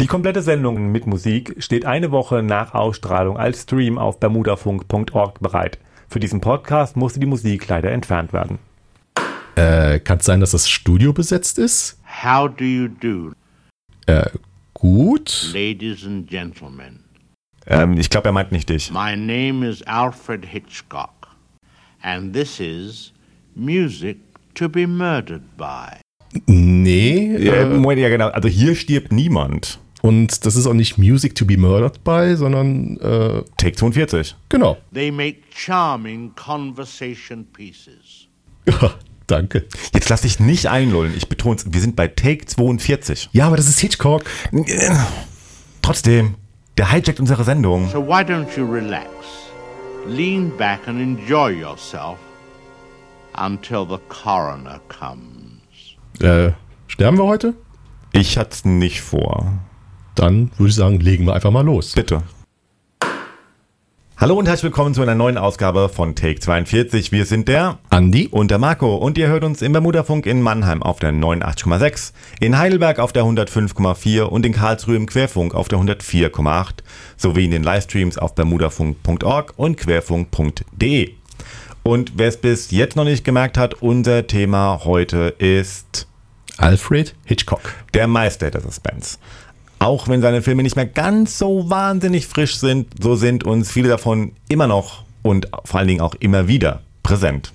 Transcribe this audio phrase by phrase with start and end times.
[0.00, 5.78] Die komplette Sendung mit Musik steht eine Woche nach Ausstrahlung als Stream auf bermudafunk.org bereit.
[6.08, 8.58] Für diesen Podcast musste die Musik leider entfernt werden.
[9.56, 11.98] Äh, kann es sein, dass das Studio besetzt ist?
[12.24, 13.32] How do you do,
[14.06, 14.30] Äh,
[14.72, 15.50] gut.
[15.52, 17.00] ladies and gentlemen?
[17.66, 18.92] Ähm, ich glaube, er meint nicht dich.
[18.92, 21.10] My name is Alfred Hitchcock,
[22.02, 23.12] and this is
[23.56, 24.18] Music
[24.54, 25.98] to be Murdered by.
[26.46, 27.34] Nee.
[27.34, 28.28] Äh, Moment, ja, genau.
[28.28, 29.80] Also hier stirbt niemand.
[30.02, 34.36] Und das ist auch nicht Music to be Murdered by, sondern äh, Take 42.
[34.48, 34.76] genau.
[34.92, 38.28] They make charming conversation pieces.
[39.26, 39.66] Danke.
[39.92, 41.12] Jetzt lass dich nicht einlullen.
[41.16, 43.28] Ich betone es, wir sind bei Take 42.
[43.32, 44.24] Ja, aber das ist Hitchcock.
[45.82, 46.36] Trotzdem,
[46.78, 47.90] der hijackt unsere Sendung.
[47.90, 49.10] So why don't you relax,
[50.06, 52.18] lean back, and enjoy yourself
[53.34, 55.60] until the coroner comes?
[56.20, 56.52] Äh,
[56.86, 57.54] sterben wir heute?
[58.12, 59.52] Ich hatte es nicht vor.
[60.18, 61.92] Dann würde ich sagen, legen wir einfach mal los.
[61.92, 62.22] Bitte.
[64.16, 67.12] Hallo und herzlich willkommen zu einer neuen Ausgabe von Take 42.
[67.12, 68.26] Wir sind der Andi?
[68.26, 72.58] und der Marco und ihr hört uns im Bermudafunk in Mannheim auf der 89,6, in
[72.58, 76.78] Heidelberg auf der 105,4 und in Karlsruhe im Querfunk auf der 104,8
[77.16, 81.12] sowie in den Livestreams auf bermudafunk.org und querfunk.de.
[81.84, 86.08] Und wer es bis jetzt noch nicht gemerkt hat, unser Thema heute ist
[86.56, 87.60] Alfred Hitchcock.
[87.94, 89.18] der Meister der Suspense.
[89.78, 93.88] Auch wenn seine Filme nicht mehr ganz so wahnsinnig frisch sind, so sind uns viele
[93.88, 97.52] davon immer noch und vor allen Dingen auch immer wieder präsent.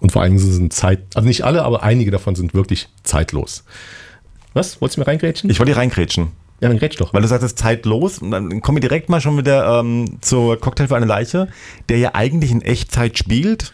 [0.00, 3.64] Und vor allem sind Zeit, also nicht alle, aber einige davon sind wirklich zeitlos.
[4.52, 4.80] Was?
[4.80, 5.50] Wolltest du mir reingrätschen?
[5.50, 6.28] Ich wollte hier reingrätschen,
[6.60, 7.12] ja, dann grätsch doch.
[7.12, 8.18] weil du sagst, es ist zeitlos.
[8.18, 11.48] Und dann kommen wir direkt mal schon wieder ähm, zur Cocktail für eine Leiche,
[11.88, 13.72] der ja eigentlich in Echtzeit spielt,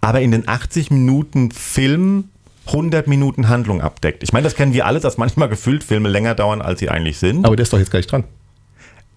[0.00, 2.30] aber in den 80 Minuten Film
[2.68, 4.22] 100 Minuten Handlung abdeckt.
[4.22, 7.18] Ich meine, das kennen wir alle, dass manchmal gefüllt Filme länger dauern, als sie eigentlich
[7.18, 7.44] sind.
[7.44, 8.24] Aber der ist doch jetzt gleich dran.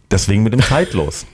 [0.10, 1.26] Deswegen mit dem Zeitlos.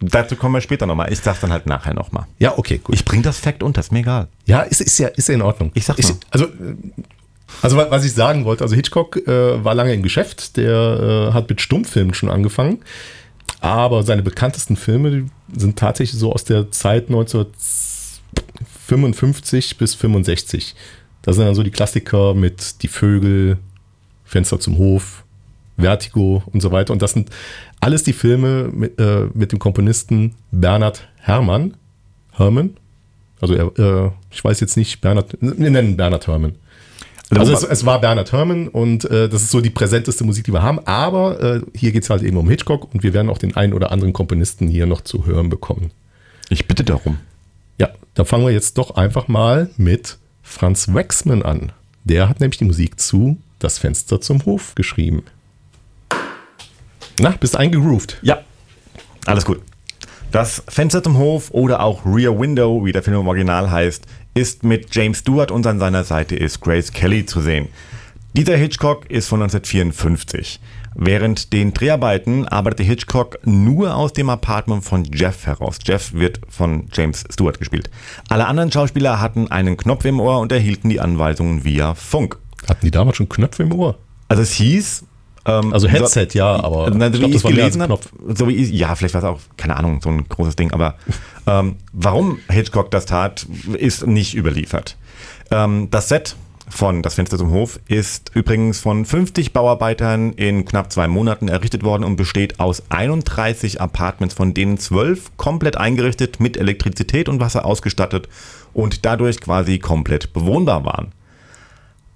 [0.00, 1.12] Dazu kommen wir später nochmal.
[1.12, 2.26] Ich sag's dann halt nachher nochmal.
[2.38, 2.94] Ja, okay, gut.
[2.94, 4.28] Ich bring das Fact unter, ist mir egal.
[4.46, 5.70] Ja, ist, ist ja, ist in Ordnung.
[5.74, 6.18] Ich sag ist, nur.
[6.30, 6.74] also, äh,
[7.62, 11.34] also wa- was ich sagen wollte, also Hitchcock äh, war lange im Geschäft, der äh,
[11.34, 12.80] hat mit Stummfilmen schon angefangen,
[13.60, 20.74] aber seine bekanntesten Filme sind tatsächlich so aus der Zeit 1955 bis 65.
[21.22, 23.58] Das sind dann so die Klassiker mit Die Vögel,
[24.24, 25.24] Fenster zum Hof,
[25.78, 26.92] Vertigo und so weiter.
[26.92, 27.30] Und das sind
[27.80, 31.74] alles die Filme mit, äh, mit dem Komponisten Bernhard Herrmann.
[32.32, 32.76] Herrmann?
[33.40, 36.54] Also er, äh, ich weiß jetzt nicht, Bernhard, wir nennen Bernhard Herrmann.
[37.30, 40.52] Also es, es war Bernhard Herrmann und äh, das ist so die präsenteste Musik, die
[40.52, 40.80] wir haben.
[40.86, 43.72] Aber äh, hier geht es halt eben um Hitchcock und wir werden auch den einen
[43.72, 45.90] oder anderen Komponisten hier noch zu hören bekommen.
[46.50, 47.18] Ich bitte darum.
[47.78, 51.72] Ja, da fangen wir jetzt doch einfach mal mit Franz Waxman an.
[52.04, 55.22] Der hat nämlich die Musik zu Das Fenster zum Hof geschrieben.
[57.18, 58.18] Na, bist eingegroovt?
[58.22, 58.40] Ja,
[59.26, 59.60] alles gut.
[60.32, 64.64] Das Fenster zum Hof oder auch Rear Window, wie der Film im Original heißt, ist
[64.64, 67.68] mit James Stewart und an seiner Seite ist Grace Kelly zu sehen.
[68.32, 70.58] Dieser Hitchcock ist von 1954.
[70.94, 75.78] Während den Dreharbeiten arbeitete Hitchcock nur aus dem Apartment von Jeff heraus.
[75.84, 77.90] Jeff wird von James Stewart gespielt.
[78.28, 82.38] Alle anderen Schauspieler hatten einen Knopf im Ohr und erhielten die Anweisungen via Funk.
[82.68, 83.98] Hatten die damals schon Knöpfe im Ohr?
[84.28, 85.04] Also es hieß.
[85.46, 87.98] ähm, Also so- Headset, ja, aber Na, ich so glaub, wie das ich gelesen habe,
[88.34, 90.94] so wie ich, ja, vielleicht war es auch, keine Ahnung, so ein großes Ding, aber
[91.46, 94.96] ähm, warum Hitchcock das tat, ist nicht überliefert.
[95.50, 96.36] Ähm, das Set
[96.68, 101.82] von Das Fenster zum Hof ist übrigens von 50 Bauarbeitern in knapp zwei Monaten errichtet
[101.82, 107.64] worden und besteht aus 31 Apartments, von denen 12 komplett eingerichtet mit Elektrizität und Wasser
[107.64, 108.28] ausgestattet
[108.72, 111.12] und dadurch quasi komplett bewohnbar waren.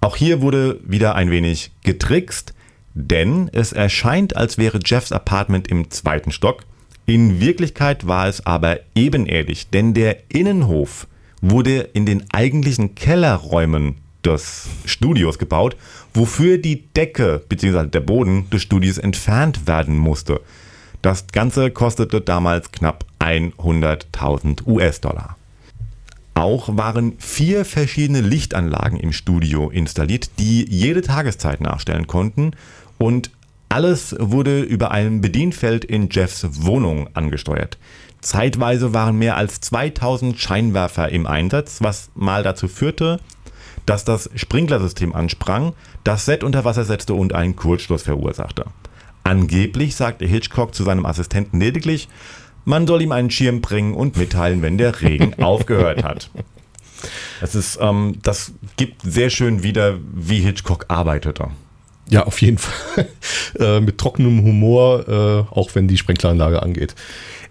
[0.01, 2.53] Auch hier wurde wieder ein wenig getrickst,
[2.93, 6.63] denn es erscheint, als wäre Jeffs Apartment im zweiten Stock.
[7.05, 11.07] In Wirklichkeit war es aber ebenerdig, denn der Innenhof
[11.41, 15.75] wurde in den eigentlichen Kellerräumen des Studios gebaut,
[16.13, 17.87] wofür die Decke bzw.
[17.87, 20.41] der Boden des Studios entfernt werden musste.
[21.01, 25.37] Das Ganze kostete damals knapp 100.000 US-Dollar.
[26.33, 32.51] Auch waren vier verschiedene Lichtanlagen im Studio installiert, die jede Tageszeit nachstellen konnten
[32.97, 33.31] und
[33.69, 37.77] alles wurde über ein Bedienfeld in Jeffs Wohnung angesteuert.
[38.21, 43.19] Zeitweise waren mehr als 2000 Scheinwerfer im Einsatz, was mal dazu führte,
[43.87, 45.73] dass das Sprinklersystem ansprang,
[46.03, 48.65] das Set unter Wasser setzte und einen Kurzschluss verursachte.
[49.23, 52.07] Angeblich sagte Hitchcock zu seinem Assistenten lediglich,
[52.65, 56.29] man soll ihm einen Schirm bringen und mitteilen, wenn der Regen aufgehört hat.
[57.39, 61.49] Das, ist, ähm, das gibt sehr schön wieder, wie Hitchcock arbeitete.
[62.09, 63.07] Ja, auf jeden Fall.
[63.59, 66.93] äh, mit trockenem Humor, äh, auch wenn die Sprenkleranlage angeht.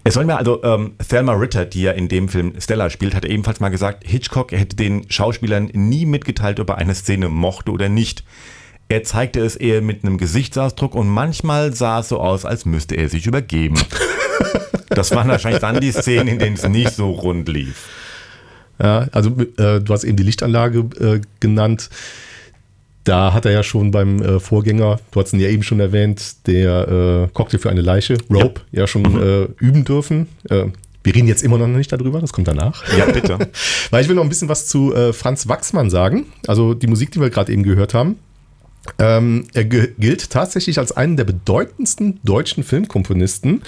[0.07, 3.25] Es soll mir also, ähm, Thelma Ritter, die ja in dem Film Stella spielt, hat
[3.25, 7.89] ebenfalls mal gesagt, Hitchcock hätte den Schauspielern nie mitgeteilt, ob er eine Szene mochte oder
[7.89, 8.23] nicht.
[8.87, 12.95] Er zeigte es eher mit einem Gesichtsausdruck und manchmal sah es so aus, als müsste
[12.95, 13.75] er sich übergeben.
[14.87, 17.89] das waren wahrscheinlich dann die Szenen, in denen es nicht so rund lief.
[18.81, 21.89] Ja, also äh, du hast eben die Lichtanlage äh, genannt.
[23.07, 26.45] Da hat er ja schon beim äh, Vorgänger, du hast ihn ja eben schon erwähnt,
[26.45, 29.21] der äh, Cocktail für eine Leiche, Rope, ja, ja schon mhm.
[29.21, 30.27] Äh, üben dürfen.
[30.49, 30.65] Äh,
[31.03, 32.83] wir reden jetzt immer noch nicht darüber, das kommt danach.
[32.97, 33.37] Ja, bitte.
[33.91, 36.25] Weil ich will noch ein bisschen was zu Franz Wachsmann sagen.
[36.47, 38.17] Also die Musik, die wir gerade eben gehört haben.
[38.99, 43.63] Ähm, er gilt tatsächlich als einen der bedeutendsten deutschen Filmkomponisten,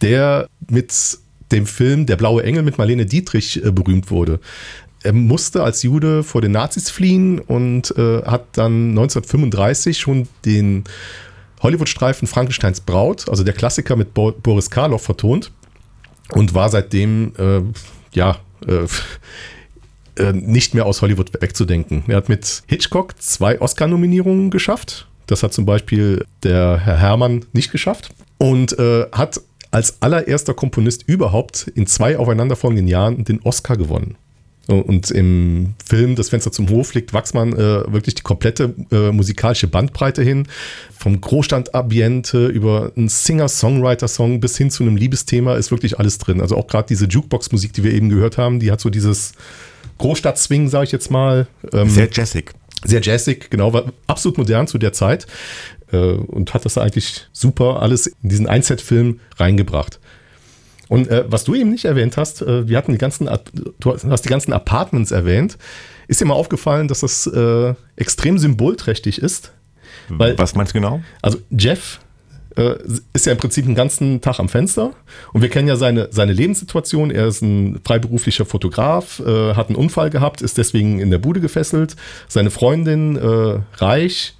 [0.00, 1.18] der mit
[1.52, 4.40] dem Film Der blaue Engel mit Marlene Dietrich äh, berühmt wurde.
[5.06, 10.82] Er musste als Jude vor den Nazis fliehen und äh, hat dann 1935 schon den
[11.62, 15.52] Hollywood-Streifen Frankensteins Braut, also der Klassiker mit Bo Boris Karloff, vertont
[16.32, 17.60] und war seitdem äh,
[18.14, 18.86] ja äh,
[20.20, 22.02] äh, nicht mehr aus Hollywood wegzudenken.
[22.08, 25.06] Er hat mit Hitchcock zwei Oscar-Nominierungen geschafft.
[25.28, 28.10] Das hat zum Beispiel der Herr Herrmann nicht geschafft.
[28.38, 34.16] Und äh, hat als allererster Komponist überhaupt in zwei aufeinanderfolgenden Jahren den Oscar gewonnen.
[34.68, 39.68] Und im Film Das Fenster zum Hof legt Wachsmann äh, wirklich die komplette äh, musikalische
[39.68, 40.48] Bandbreite hin.
[40.98, 46.40] Vom Großstandambiente über einen Singer-Songwriter-Song bis hin zu einem Liebesthema ist wirklich alles drin.
[46.40, 49.32] Also auch gerade diese Jukebox-Musik, die wir eben gehört haben, die hat so dieses
[49.98, 51.46] Großstadt-Swing, sage ich jetzt mal.
[51.72, 52.52] Ähm, sehr jazzig.
[52.84, 55.26] Sehr jazzig, genau, war absolut modern zu der Zeit
[55.92, 60.00] äh, und hat das eigentlich super alles in diesen Einset-Film reingebracht.
[60.88, 63.28] Und äh, was du eben nicht erwähnt hast, äh, wir hatten die ganzen,
[63.80, 65.58] du hast die ganzen Apartments erwähnt.
[66.08, 69.52] Ist dir mal aufgefallen, dass das äh, extrem symbolträchtig ist?
[70.08, 71.00] Weil, was meinst du genau?
[71.20, 72.00] Also Jeff
[72.56, 72.76] äh,
[73.12, 74.92] ist ja im Prinzip den ganzen Tag am Fenster
[75.32, 77.10] und wir kennen ja seine, seine Lebenssituation.
[77.10, 81.40] Er ist ein freiberuflicher Fotograf, äh, hat einen Unfall gehabt, ist deswegen in der Bude
[81.40, 81.96] gefesselt.
[82.28, 84.35] Seine Freundin, äh, reich,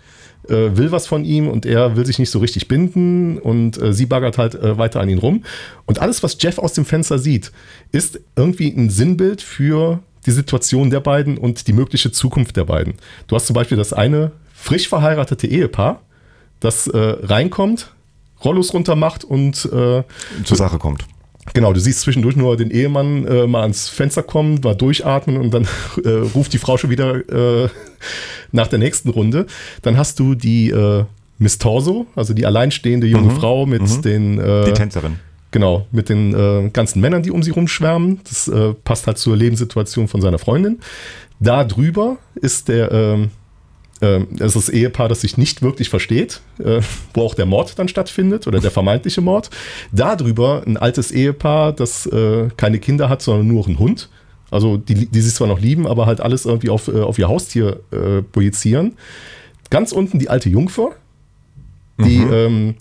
[0.51, 3.93] äh, will was von ihm und er will sich nicht so richtig binden und äh,
[3.93, 5.45] sie baggert halt äh, weiter an ihn rum.
[5.85, 7.53] Und alles, was Jeff aus dem Fenster sieht,
[7.93, 12.95] ist irgendwie ein Sinnbild für die Situation der beiden und die mögliche Zukunft der beiden.
[13.27, 16.03] Du hast zum Beispiel das eine frisch verheiratete Ehepaar,
[16.61, 17.93] das äh, reinkommt,
[18.45, 20.03] Rollos runter macht und äh,
[20.45, 21.07] zur Sache kommt.
[21.55, 25.53] Genau, du siehst zwischendurch nur den Ehemann äh, mal ans Fenster kommen, mal durchatmen und
[25.53, 25.69] dann
[26.05, 27.69] äh, ruft die Frau schon wieder äh,
[28.53, 29.47] nach der nächsten Runde.
[29.83, 31.05] Dann hast du die äh,
[31.39, 33.37] Miss Torso, also die alleinstehende junge mhm.
[33.37, 34.03] Frau mit mhm.
[34.03, 34.39] den.
[34.39, 35.19] Äh, die Tänzerin.
[35.53, 38.21] Genau, mit den äh, ganzen Männern, die um sie rumschwärmen.
[38.25, 38.51] Das
[38.85, 40.81] passt halt zur Lebenssituation von seiner Freundin.
[41.41, 43.31] Da drüber ist der ähm,
[44.01, 46.81] es ist das Ehepaar, das sich nicht wirklich versteht, äh,
[47.15, 49.49] wo auch der Mord dann stattfindet oder der vermeintliche Mord.
[49.91, 54.11] Darüber ein altes Ehepaar, das äh, keine Kinder hat, sondern nur einen Hund.
[54.51, 57.29] Also die, die sich zwar noch lieben, aber halt alles irgendwie auf, äh, auf ihr
[57.29, 58.97] Haustier äh, projizieren.
[59.71, 60.91] Ganz unten die alte Jungfer,
[61.99, 62.33] die, mhm.
[62.33, 62.75] ähm,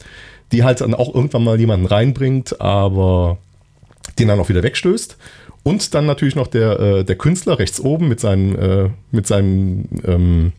[0.52, 3.38] die halt dann auch irgendwann mal jemanden reinbringt, aber
[4.20, 5.18] den dann auch wieder wegstößt.
[5.64, 9.86] Und dann natürlich noch der, äh, der Künstler rechts oben mit seinen, äh, mit seinem
[10.04, 10.54] ähm,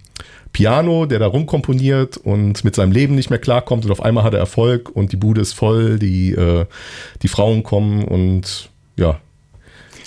[0.52, 4.32] Piano, der da rumkomponiert und mit seinem Leben nicht mehr klarkommt und auf einmal hat
[4.32, 6.64] er Erfolg und die Bude ist voll, die, äh,
[7.22, 9.20] die Frauen kommen und ja,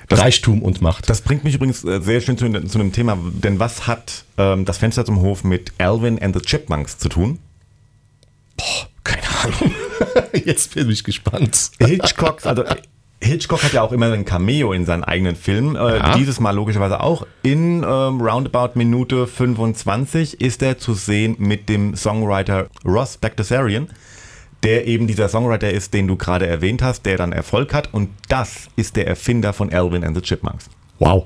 [0.07, 1.09] das, Reichtum und Macht.
[1.09, 4.65] Das bringt mich übrigens äh, sehr schön zu, zu einem Thema, denn was hat ähm,
[4.65, 7.37] das Fenster zum Hof mit Alvin and the Chipmunks zu tun?
[8.57, 9.71] Boah, keine Ahnung.
[10.45, 11.71] Jetzt bin ich gespannt.
[11.79, 12.63] Hitchcock, also
[13.21, 15.75] Hitchcock hat ja auch immer ein Cameo in seinen eigenen Filmen.
[15.75, 16.17] Äh, ja.
[16.17, 17.27] Dieses Mal logischerweise auch.
[17.43, 23.89] In ähm, roundabout Minute 25 ist er zu sehen mit dem Songwriter Ross Bagdasarian,
[24.63, 27.93] der eben dieser Songwriter ist, den du gerade erwähnt hast, der dann Erfolg hat.
[27.93, 30.69] Und das ist der Erfinder von Alvin and the Chipmunks.
[30.99, 31.25] Wow.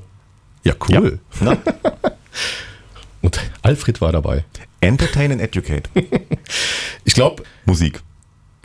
[0.63, 1.19] Ja, cool.
[1.41, 1.57] Ja.
[3.21, 4.45] und Alfred war dabei.
[4.81, 5.89] Entertain and Educate.
[7.05, 7.43] ich glaube.
[7.65, 8.01] Musik.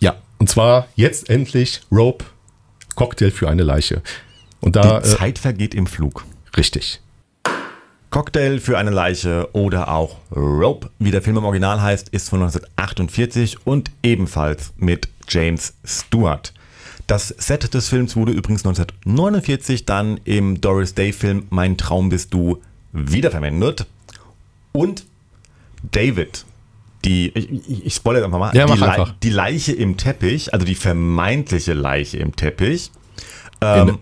[0.00, 0.16] Ja.
[0.38, 2.25] Und zwar jetzt endlich Rope
[2.99, 4.02] Cocktail für eine Leiche.
[4.61, 6.25] Und da, Die äh, Zeit vergeht im Flug.
[6.57, 7.00] Richtig.
[8.11, 12.40] Cocktail für eine Leiche oder auch Rope, wie der Film im Original heißt, ist von
[12.40, 16.52] 1948 und ebenfalls mit James Stewart.
[17.07, 22.35] Das Set des Films wurde übrigens 1949 dann im Doris Day Film Mein Traum bist
[22.35, 22.61] du
[22.93, 23.87] wiederverwendet.
[24.73, 25.05] Und
[25.93, 26.45] David,
[27.05, 29.14] die, ich, ich spoilere einfach mal, ja, die, einfach.
[29.23, 32.90] die, Leiche im Teppich, also die vermeintliche Leiche im Teppich.
[33.61, 33.99] Ähm,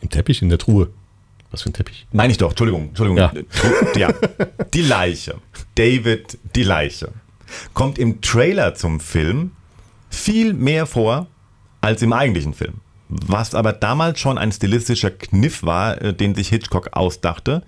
[0.00, 0.90] Im Teppich, in der Truhe.
[1.50, 2.06] Was für ein Teppich?
[2.12, 3.18] Meine ich doch, Entschuldigung, Entschuldigung.
[3.18, 3.32] Ja.
[3.96, 4.14] ja.
[4.74, 5.36] Die Leiche.
[5.74, 7.12] David, die Leiche.
[7.74, 9.52] kommt im Trailer zum Film
[10.10, 11.26] viel mehr vor
[11.80, 12.74] als im eigentlichen Film.
[13.08, 17.62] Was aber damals schon ein stilistischer Kniff war, äh, den sich Hitchcock ausdachte.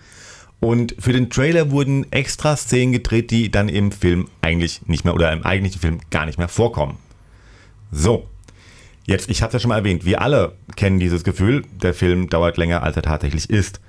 [0.60, 5.14] Und für den Trailer wurden extra Szenen gedreht, die dann im Film eigentlich nicht mehr
[5.14, 6.98] oder im eigentlichen Film gar nicht mehr vorkommen.
[7.90, 8.28] So,
[9.06, 12.58] jetzt, ich habe ja schon mal erwähnt, wir alle kennen dieses Gefühl, der Film dauert
[12.58, 13.80] länger, als er tatsächlich ist.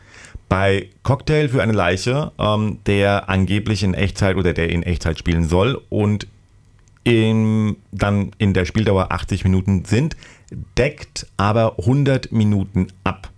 [0.47, 5.47] Bei Cocktail für eine Leiche, ähm, der angeblich in Echtzeit oder der in Echtzeit spielen
[5.47, 6.27] soll und
[7.03, 10.15] in, dann in der Spieldauer 80 Minuten sind,
[10.77, 13.30] deckt aber 100 Minuten ab.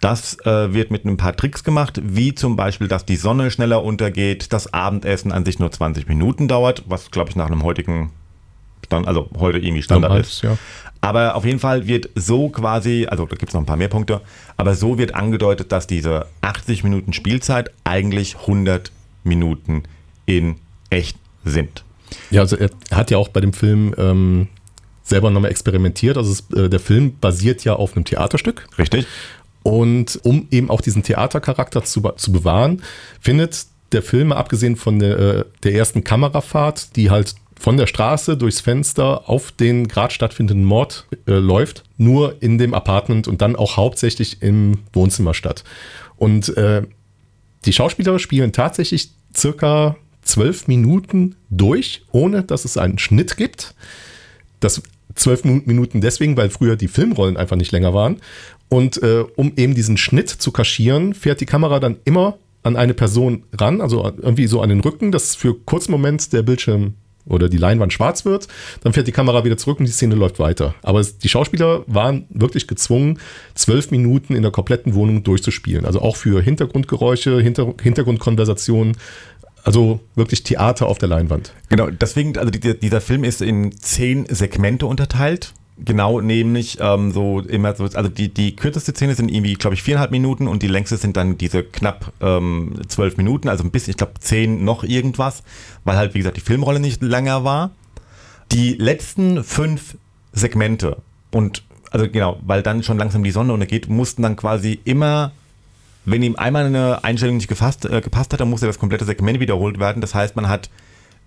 [0.00, 3.84] Das äh, wird mit ein paar Tricks gemacht, wie zum Beispiel, dass die Sonne schneller
[3.84, 8.10] untergeht, das Abendessen an sich nur 20 Minuten dauert, was glaube ich nach einem heutigen
[8.86, 10.42] Stand, also heute irgendwie Standard Damals, ist.
[10.42, 10.56] ja.
[11.02, 13.88] Aber auf jeden Fall wird so quasi, also da gibt es noch ein paar mehr
[13.88, 14.20] Punkte,
[14.56, 18.92] aber so wird angedeutet, dass diese 80 Minuten Spielzeit eigentlich 100
[19.24, 19.84] Minuten
[20.26, 20.56] in
[20.90, 21.84] echt sind.
[22.30, 24.48] Ja, also er hat ja auch bei dem Film ähm,
[25.02, 26.16] selber nochmal experimentiert.
[26.16, 28.68] Also es, äh, der Film basiert ja auf einem Theaterstück.
[28.78, 29.06] Richtig?
[29.62, 32.82] Und um eben auch diesen Theatercharakter zu, zu bewahren,
[33.20, 38.38] findet der Film, abgesehen von der, äh, der ersten Kamerafahrt, die halt von der Straße
[38.38, 43.54] durchs Fenster auf den gerade stattfindenden Mord äh, läuft, nur in dem Apartment und dann
[43.54, 45.62] auch hauptsächlich im Wohnzimmer statt.
[46.16, 46.82] Und äh,
[47.66, 53.74] die Schauspieler spielen tatsächlich circa zwölf Minuten durch, ohne dass es einen Schnitt gibt.
[54.60, 54.82] Das
[55.20, 58.16] zwölf Minuten deswegen, weil früher die Filmrollen einfach nicht länger waren.
[58.68, 62.94] Und äh, um eben diesen Schnitt zu kaschieren, fährt die Kamera dann immer an eine
[62.94, 66.94] Person ran, also irgendwie so an den Rücken, dass für kurzen Moment der Bildschirm
[67.26, 68.48] oder die Leinwand schwarz wird,
[68.82, 70.74] dann fährt die Kamera wieder zurück und die Szene läuft weiter.
[70.82, 73.18] Aber die Schauspieler waren wirklich gezwungen,
[73.54, 75.84] zwölf Minuten in der kompletten Wohnung durchzuspielen.
[75.84, 78.96] Also auch für Hintergrundgeräusche, Hinter, Hintergrundkonversationen,
[79.64, 81.52] also wirklich Theater auf der Leinwand.
[81.68, 85.52] Genau, deswegen, also die, dieser Film ist in zehn Segmente unterteilt.
[85.82, 89.82] Genau, nämlich ähm, so immer so, also die, die kürzeste Szene sind irgendwie, glaube ich,
[89.82, 93.92] viereinhalb Minuten und die längste sind dann diese knapp ähm, zwölf Minuten, also ein bisschen,
[93.92, 95.42] ich glaube, zehn noch irgendwas,
[95.84, 97.70] weil halt, wie gesagt, die Filmrolle nicht länger war.
[98.52, 99.96] Die letzten fünf
[100.32, 100.98] Segmente
[101.30, 105.32] und, also genau, weil dann schon langsam die Sonne untergeht, mussten dann quasi immer
[106.04, 109.40] wenn ihm einmal eine Einstellung nicht gefasst, äh, gepasst hat, dann musste das komplette Segment
[109.40, 110.00] wiederholt werden.
[110.00, 110.70] Das heißt, man hat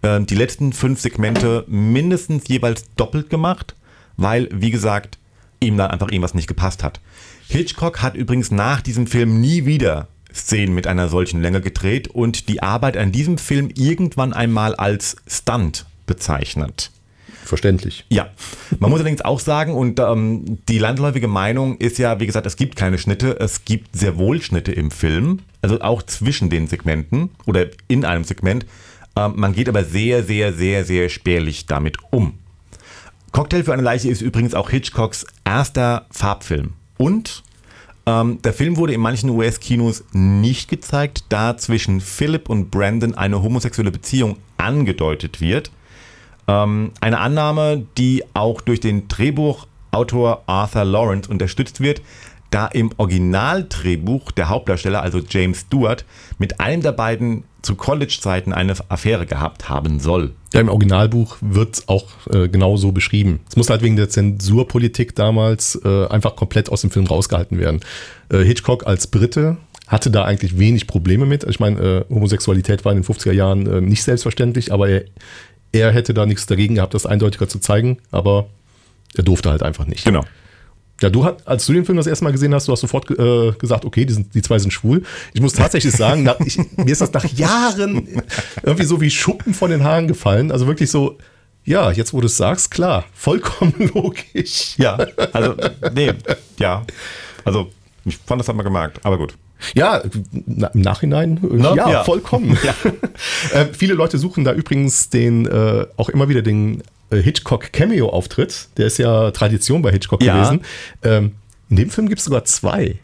[0.02, 3.76] äh, die letzten fünf Segmente mindestens jeweils doppelt gemacht,
[4.18, 5.18] weil, wie gesagt,
[5.60, 7.00] ihm dann einfach irgendwas nicht gepasst hat.
[7.48, 12.50] Hitchcock hat übrigens nach diesem Film nie wieder Szenen mit einer solchen Länge gedreht und
[12.50, 16.92] die Arbeit an diesem Film irgendwann einmal als Stunt bezeichnet.
[17.44, 18.06] Verständlich.
[18.10, 18.30] Ja,
[18.80, 22.56] man muss allerdings auch sagen, und ähm, die landläufige Meinung ist ja, wie gesagt, es
[22.56, 27.32] gibt keine Schnitte, es gibt sehr wohl Schnitte im Film, also auch zwischen den Segmenten
[27.46, 28.66] oder in einem Segment.
[29.16, 32.34] Ähm, man geht aber sehr, sehr, sehr, sehr spärlich damit um.
[33.32, 36.74] Cocktail für eine Leiche ist übrigens auch Hitchcocks erster Farbfilm.
[36.98, 37.44] Und
[38.06, 43.42] ähm, der Film wurde in manchen US-Kinos nicht gezeigt, da zwischen Philip und Brandon eine
[43.42, 45.72] homosexuelle Beziehung angedeutet wird.
[46.48, 52.02] Ähm, eine Annahme, die auch durch den Drehbuchautor Arthur Lawrence unterstützt wird,
[52.54, 56.06] da im Originaldrehbuch der Hauptdarsteller, also James Stewart,
[56.38, 60.34] mit einem der beiden zu College-Zeiten eine Affäre gehabt haben soll.
[60.54, 63.40] Ja, im Originalbuch wird auch äh, genau so beschrieben.
[63.50, 67.80] Es muss halt wegen der Zensurpolitik damals äh, einfach komplett aus dem Film rausgehalten werden.
[68.30, 69.58] Äh, Hitchcock als Brite
[69.88, 71.44] hatte da eigentlich wenig Probleme mit.
[71.46, 75.06] Ich meine, äh, Homosexualität war in den 50er Jahren äh, nicht selbstverständlich, aber er,
[75.74, 78.48] er hätte da nichts dagegen gehabt, das eindeutiger zu zeigen, aber
[79.16, 80.06] er durfte halt einfach nicht.
[80.06, 80.24] Genau.
[81.02, 83.10] Ja, du hat, als du den Film das erste Mal gesehen hast, du hast sofort
[83.12, 85.04] äh, gesagt, okay, die, sind, die zwei sind schwul.
[85.34, 88.22] Ich muss tatsächlich sagen, nach, ich, mir ist das nach Jahren
[88.62, 90.52] irgendwie so wie Schuppen von den Haaren gefallen.
[90.52, 91.18] Also wirklich so,
[91.66, 94.78] ja, jetzt wo du es sagst, klar, vollkommen logisch.
[94.78, 94.96] Ja,
[95.34, 95.56] also,
[95.94, 96.14] nee,
[96.60, 96.86] ja.
[97.44, 97.70] Also,
[98.06, 99.36] ich fand das hat man gemerkt, aber gut.
[99.76, 100.04] Ja,
[100.46, 101.74] na, im Nachhinein, Ne?
[101.76, 102.04] ja, Ja.
[102.04, 102.58] vollkommen.
[102.64, 102.74] Ja.
[103.60, 108.70] äh, viele Leute suchen da übrigens den, äh, auch immer wieder den äh, Hitchcock-Cameo-Auftritt.
[108.78, 110.36] Der ist ja Tradition bei Hitchcock Ja.
[110.36, 110.62] gewesen.
[111.04, 111.32] Ähm,
[111.70, 113.00] in dem Film gibt es sogar zwei.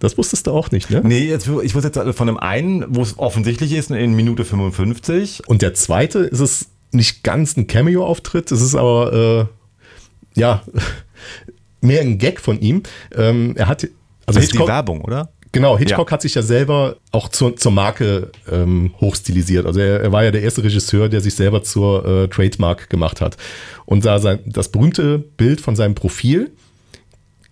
[0.00, 1.00] Das wusstest du auch nicht, ne?
[1.04, 5.42] Nee, jetzt, ich wusste jetzt von dem einen, wo es offensichtlich ist, in Minute 55.
[5.48, 9.48] Und der zweite ist es nicht ganz ein Cameo-Auftritt, es ist aber,
[10.36, 10.62] äh, ja,
[11.80, 12.82] mehr ein Gag von ihm.
[13.14, 13.88] Ähm, er hat,
[14.28, 15.30] also Das ist die Hitchcock, Werbung, oder?
[15.52, 16.12] Genau, Hitchcock Ja.
[16.12, 19.64] hat sich ja selber auch zur, zur Marke ähm, hochstilisiert.
[19.66, 23.20] Also er, er war ja der erste Regisseur, der sich selber zur äh, Trademark gemacht
[23.20, 23.36] hat.
[23.86, 26.50] Und da sein, das berühmte Bild von seinem Profil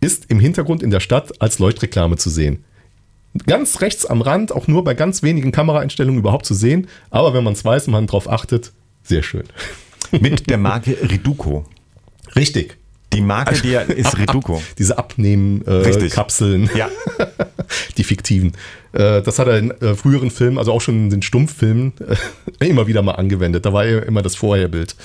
[0.01, 2.65] ist im Hintergrund in der Stadt als Leuchtreklame zu sehen.
[3.47, 6.89] Ganz rechts am Rand, auch nur bei ganz wenigen Kameraeinstellungen überhaupt zu sehen.
[7.11, 9.45] Aber wenn man es weiß und man drauf achtet, sehr schön.
[10.13, 11.65] Mit der Marke Reduco.
[12.35, 12.77] Richtig.
[13.13, 14.57] Die Marke, die ist Ab- Reduco.
[14.57, 14.99] Ab, diese.
[14.99, 16.89] Abnehmen-Kapseln, Ja.
[17.97, 18.53] die fiktiven.
[18.93, 21.93] Äh, das hat er in äh, früheren Filmen, also auch schon in den Stummfilmen,
[22.61, 23.65] äh, immer wieder mal angewendet.
[23.65, 24.97] Da war ja immer das Vorherbild.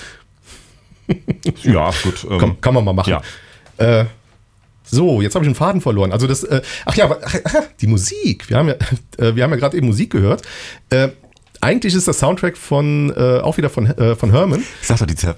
[1.62, 2.26] Ja, gut.
[2.30, 3.10] ähm, Kann, kann man mal machen.
[3.10, 3.22] Ja.
[4.00, 4.06] Äh,
[4.84, 6.12] so, jetzt habe ich einen Faden verloren.
[6.12, 7.34] Also das, äh, ach ja, ach,
[7.80, 8.48] die Musik.
[8.50, 8.74] Wir haben ja,
[9.18, 10.42] äh, wir haben ja gerade eben Musik gehört.
[11.62, 14.62] Eigentlich ist der Soundtrack von, äh, auch wieder von, äh, von Herman.
[14.80, 15.36] Ich sag doch, die Ze-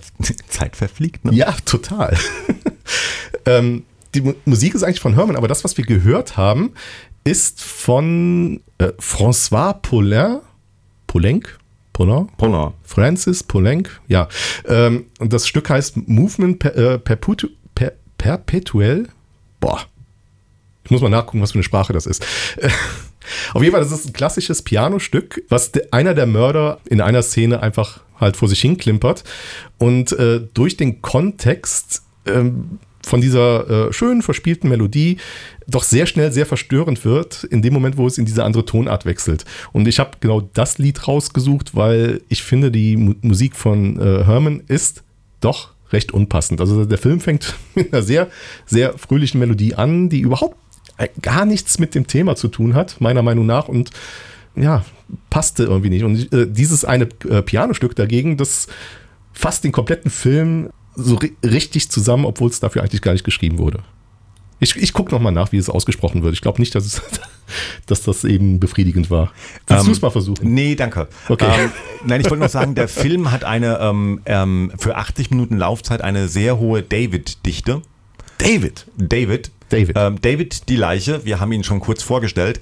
[0.49, 1.33] Zeit verfliegt, ne?
[1.35, 2.17] Ja, total.
[3.47, 6.73] ähm, die Mu Musik ist eigentlich von Herman, aber das, was wir gehört haben,
[7.25, 10.39] ist von äh, François Paulin.
[11.07, 11.59] Poulenc?
[11.93, 12.29] Paulin?
[12.39, 12.73] Polar.
[12.83, 14.29] Francis Poulenc, ja.
[14.67, 19.09] Ähm, und das Stück heißt Movement per, äh, Perpetu per, Perpetuell.
[19.61, 19.83] Boah.
[20.85, 22.25] Ich muss mal nachgucken, was für eine Sprache das ist.
[23.53, 27.63] Auf jeden Fall, das ist ein klassisches Pianostück, was einer der Mörder in einer Szene
[27.63, 29.25] einfach halt vor sich hin klimpert.
[29.79, 35.19] Und äh, durch den Kontext ähm, von dieser äh, schönen, verspielten Melodie
[35.67, 39.07] doch sehr schnell sehr verstörend wird, in dem Moment, wo es in diese andere Tonart
[39.07, 39.45] wechselt.
[39.73, 44.25] Und ich habe genau das Lied rausgesucht, weil ich finde, die Mu Musik von äh,
[44.25, 45.03] Herman ist
[45.41, 46.61] doch recht unpassend.
[46.61, 48.29] Also der Film fängt mit einer sehr,
[48.67, 50.57] sehr fröhlichen Melodie an, die überhaupt
[51.21, 53.69] gar nichts mit dem Thema zu tun hat, meiner Meinung nach.
[53.69, 53.91] Und
[54.57, 54.85] ja,
[55.31, 56.05] passte irgendwie nicht.
[56.05, 58.69] Und äh, dieses eine äh, Pianostück dagegen, das
[59.33, 63.59] fasst den kompletten Film so ri richtig zusammen, obwohl es dafür eigentlich gar nicht geschrieben
[63.59, 63.81] wurde.
[64.61, 66.33] Ich, ich gucke nochmal nach, wie es ausgesprochen wird.
[66.35, 67.03] Ich glaube nicht, dass, es,
[67.87, 69.33] dass das eben befriedigend war.
[69.67, 70.55] Willst Ähm, du es mal versuchen?
[70.55, 71.09] Nee, danke.
[71.29, 71.65] Okay.
[71.65, 71.71] Ähm,
[72.07, 76.01] nein, ich wollte noch sagen, der Film hat eine ähm, ähm, für 80 Minuten Laufzeit
[76.03, 77.83] eine sehr hohe David-Dichte.
[78.39, 78.87] David.
[78.97, 79.51] David.
[79.69, 79.97] David.
[79.99, 82.61] Ähm, David, die Leiche, wir haben ihn schon kurz vorgestellt,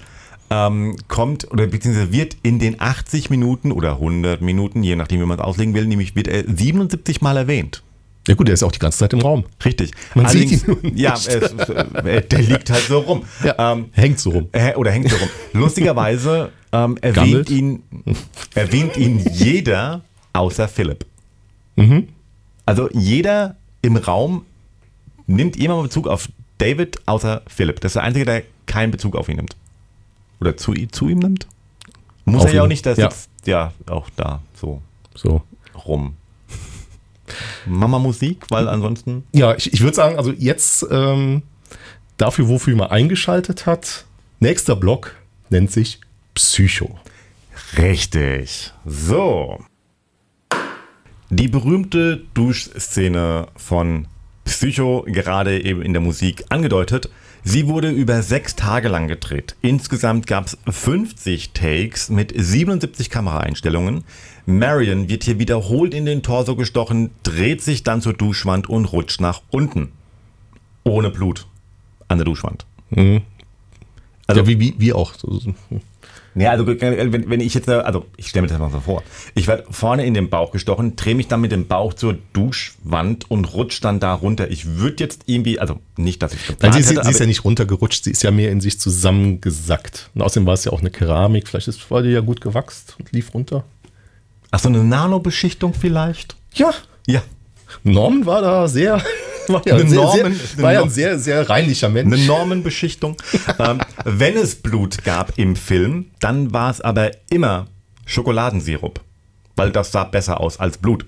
[0.50, 5.26] ähm, kommt oder beziehungsweise wird in den 80 Minuten oder 100 Minuten, je nachdem, wie
[5.26, 7.82] man es auslegen will, nämlich wird er 77 Mal erwähnt.
[8.28, 9.44] Ja gut, der ist auch die ganze Zeit im Raum.
[9.64, 9.90] Richtig.
[10.14, 13.24] Man sieht ihn Ja, äh, der liegt halt so rum.
[13.42, 14.48] Ja, Ähm, hängt so rum.
[14.53, 15.29] Äh, Oder hängt so rum.
[15.53, 17.16] Lustigerweise ähm, Gammelt.
[17.16, 17.83] erwähnt, ihn,
[18.55, 20.03] erwähnt ihn jeder
[20.35, 21.05] außer Philipp.
[21.74, 22.09] Mhm.
[22.64, 24.44] Also jeder im Raum
[25.27, 27.81] nimmt immer Bezug auf David außer Philipp.
[27.81, 29.57] Das ist der Einzige, der keinen Bezug auf ihn nimmt.
[30.41, 31.47] Oder zu, zu ihm nimmt.
[32.25, 33.11] Muss Auf er ja auch nicht, der Ja.
[33.11, 34.81] sitzt ja auch da so
[35.15, 35.43] So.
[35.87, 36.17] rum.
[37.67, 39.25] Mama Musik, weil ansonsten.
[39.33, 41.43] Ja, ich, ich würde sagen, also jetzt ähm,
[42.19, 44.05] dafür, wofür man eingeschaltet hat,
[44.41, 45.17] nächster Block
[45.51, 46.01] nennt sich
[46.35, 46.99] Psycho.
[47.79, 48.73] Richtig.
[48.85, 49.65] So.
[51.31, 54.07] Die berühmte Duschszene von
[54.44, 57.09] Psycho, gerade eben in der Musik angedeutet.
[57.44, 59.57] Sie wurde über sechs Tage lang gedreht.
[59.62, 64.05] Insgesamt gab es 50 Takes mit 77 Kameraeinstellungen.
[64.46, 69.20] Marion wird hier wiederholt in den Torso gestochen, dreht sich dann zur Duschwand und rutscht
[69.20, 69.90] nach unten.
[70.85, 71.46] Ohne Blut
[72.09, 72.64] an der Duschwand.
[72.90, 73.22] Also
[74.28, 75.14] Also- ja, wie, wie, wie auch.
[76.35, 79.03] Ja, also wenn, wenn ich jetzt, also ich stelle mir das mal so vor.
[79.35, 83.31] Ich werde vorne in den Bauch gestochen, drehe mich dann mit dem Bauch zur Duschwand
[83.31, 84.51] und rutsch dann da runter.
[84.51, 87.21] Ich würde jetzt irgendwie, also nicht, dass ich Nein, geplant sie, sie, hätte, sie ist
[87.21, 90.11] ja nicht runtergerutscht, sie ist ja mehr in sich zusammengesackt.
[90.14, 92.97] Und außerdem war es ja auch eine Keramik, vielleicht ist war die ja gut gewachst
[92.99, 93.64] und lief runter.
[94.51, 96.37] ach so eine Nanobeschichtung vielleicht?
[96.55, 96.73] Ja,
[97.07, 97.23] Ja,
[97.85, 99.03] Norman war da sehr,
[99.48, 102.12] war ja, Eine ein sehr, Norman- sehr, war ja ein sehr, sehr reinlicher Mensch.
[102.12, 103.16] eine Normenbeschichtung.
[103.59, 107.66] ähm, wenn es Blut gab im Film, dann war es aber immer
[108.07, 109.00] Schokoladensirup,
[109.57, 111.07] weil das sah besser aus als Blut.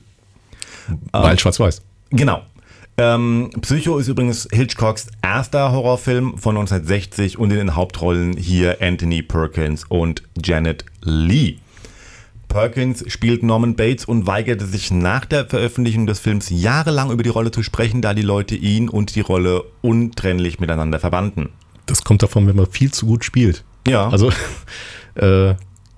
[1.12, 1.82] Weil schwarz-weiß.
[2.10, 2.42] Genau.
[2.96, 9.22] Ähm, Psycho ist übrigens Hitchcocks erster Horrorfilm von 1960 und in den Hauptrollen hier Anthony
[9.22, 11.56] Perkins und Janet Lee.
[12.54, 17.28] Perkins spielt Norman Bates und weigerte sich nach der Veröffentlichung des Films jahrelang über die
[17.28, 21.48] Rolle zu sprechen, da die Leute ihn und die Rolle untrennlich miteinander verbanden.
[21.86, 23.64] Das kommt davon, wenn man viel zu gut spielt.
[23.88, 24.08] Ja.
[24.08, 24.30] Also,
[25.16, 25.56] äh,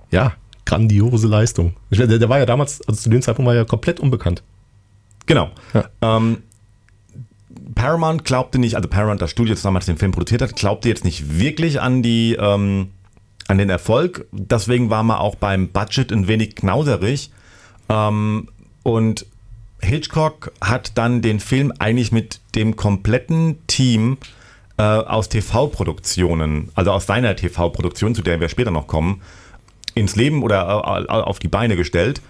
[0.09, 0.33] ja,
[0.65, 1.75] grandiose Leistung.
[1.91, 4.41] Der, der war ja damals, also zu dem Zeitpunkt war er ja komplett unbekannt.
[5.27, 5.51] Genau.
[5.75, 5.89] Ja.
[6.01, 6.39] Ähm,
[7.75, 11.05] Paramount glaubte nicht, also Paramount, das Studio, das damals den Film produziert hat, glaubte jetzt
[11.05, 12.89] nicht wirklich an die, ähm,
[13.47, 14.27] an den Erfolg.
[14.31, 17.31] Deswegen war man auch beim Budget ein wenig knauserig.
[17.89, 18.49] Ähm,
[18.83, 19.25] und
[19.81, 24.17] Hitchcock hat dann den Film eigentlich mit dem kompletten Team
[24.77, 29.21] äh, aus TV-Produktionen, also aus seiner TV-Produktion, zu der wir später noch kommen,
[29.93, 32.21] ins Leben oder äh, auf die Beine gestellt.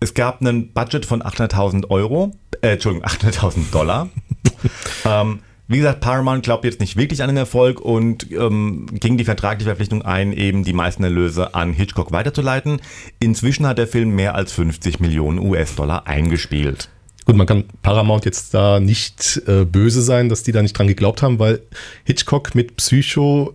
[0.00, 4.08] Es gab einen Budget von 800.000 Euro, äh, Entschuldigung, 800.000 Dollar.
[5.04, 9.24] ähm, Wie gesagt, Paramount glaubt jetzt nicht wirklich an den Erfolg und ähm, ging die
[9.24, 12.82] vertragliche Verpflichtung ein, eben die meisten Erlöse an Hitchcock weiterzuleiten.
[13.18, 16.90] Inzwischen hat der Film mehr als 50 Millionen US-Dollar eingespielt.
[17.24, 20.86] Gut, man kann Paramount jetzt da nicht äh, böse sein, dass die da nicht dran
[20.86, 21.62] geglaubt haben, weil
[22.04, 23.54] Hitchcock mit Psycho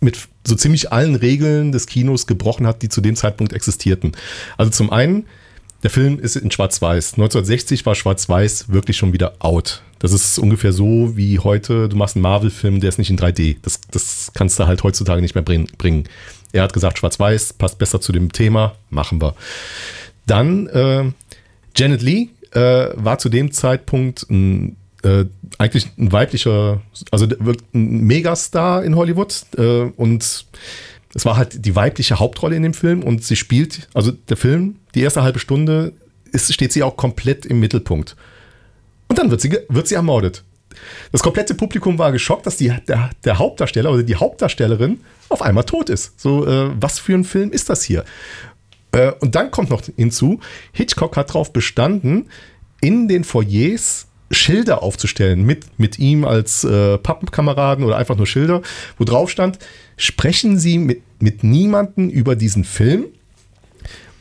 [0.00, 4.12] mit so ziemlich allen Regeln des Kinos gebrochen hat, die zu dem Zeitpunkt existierten.
[4.56, 5.26] Also zum einen,
[5.82, 7.14] der Film ist in Schwarz-Weiß.
[7.14, 9.82] 1960 war Schwarz-Weiß wirklich schon wieder out.
[10.00, 13.58] Das ist ungefähr so wie heute, du machst einen Marvel-Film, der ist nicht in 3D.
[13.62, 16.04] Das, das kannst du halt heutzutage nicht mehr bringen.
[16.52, 19.34] Er hat gesagt, Schwarz-Weiß passt besser zu dem Thema, machen wir.
[20.26, 21.04] Dann äh,
[21.76, 25.24] Janet Lee äh, war zu dem Zeitpunkt ein äh,
[25.58, 30.44] eigentlich ein weiblicher, also ein Megastar in Hollywood äh, und
[31.14, 34.76] es war halt die weibliche Hauptrolle in dem Film und sie spielt, also der Film,
[34.94, 35.92] die erste halbe Stunde
[36.32, 38.16] ist, steht sie auch komplett im Mittelpunkt.
[39.10, 40.44] Und dann wird sie, wird sie ermordet.
[41.10, 45.64] Das komplette Publikum war geschockt, dass die, der, der Hauptdarsteller oder die Hauptdarstellerin auf einmal
[45.64, 46.18] tot ist.
[46.20, 48.04] So, äh, was für ein Film ist das hier?
[48.92, 50.38] Äh, und dann kommt noch hinzu,
[50.72, 52.30] Hitchcock hat darauf bestanden,
[52.80, 58.62] in den Foyers Schilder aufzustellen mit, mit ihm als äh, Pappenkameraden oder einfach nur Schilder,
[58.96, 59.58] wo drauf stand,
[59.96, 63.06] sprechen Sie mit, mit niemanden über diesen Film.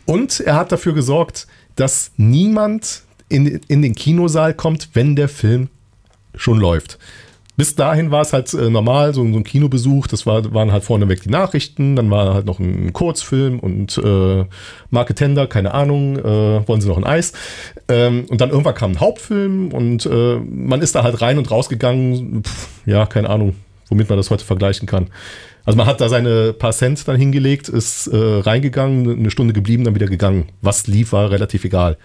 [0.08, 5.70] Und er hat dafür gesorgt, dass niemand in, in den Kinosaal kommt, wenn der Film
[6.36, 6.98] schon läuft.
[7.60, 10.86] Bis dahin war es halt äh, normal, so, so, ein Kinobesuch, das war, waren halt
[10.86, 14.46] vorneweg die Nachrichten, dann war halt noch ein Kurzfilm und äh,
[14.92, 17.34] Marke keine Ahnung, äh, wollen sie noch ein Eis.
[17.90, 21.52] Ähm, und dann irgendwann kam ein Hauptfilm und äh, man ist da halt rein und
[21.52, 23.56] rausgegangen, Pff, ja, keine Ahnung,
[23.90, 25.08] womit man das heute vergleichen kann.
[25.66, 29.84] Also man hat da seine paar Cent dann hingelegt, ist äh, reingegangen, eine Stunde geblieben,
[29.84, 30.48] dann wieder gegangen.
[30.62, 31.98] Was lief, war relativ egal.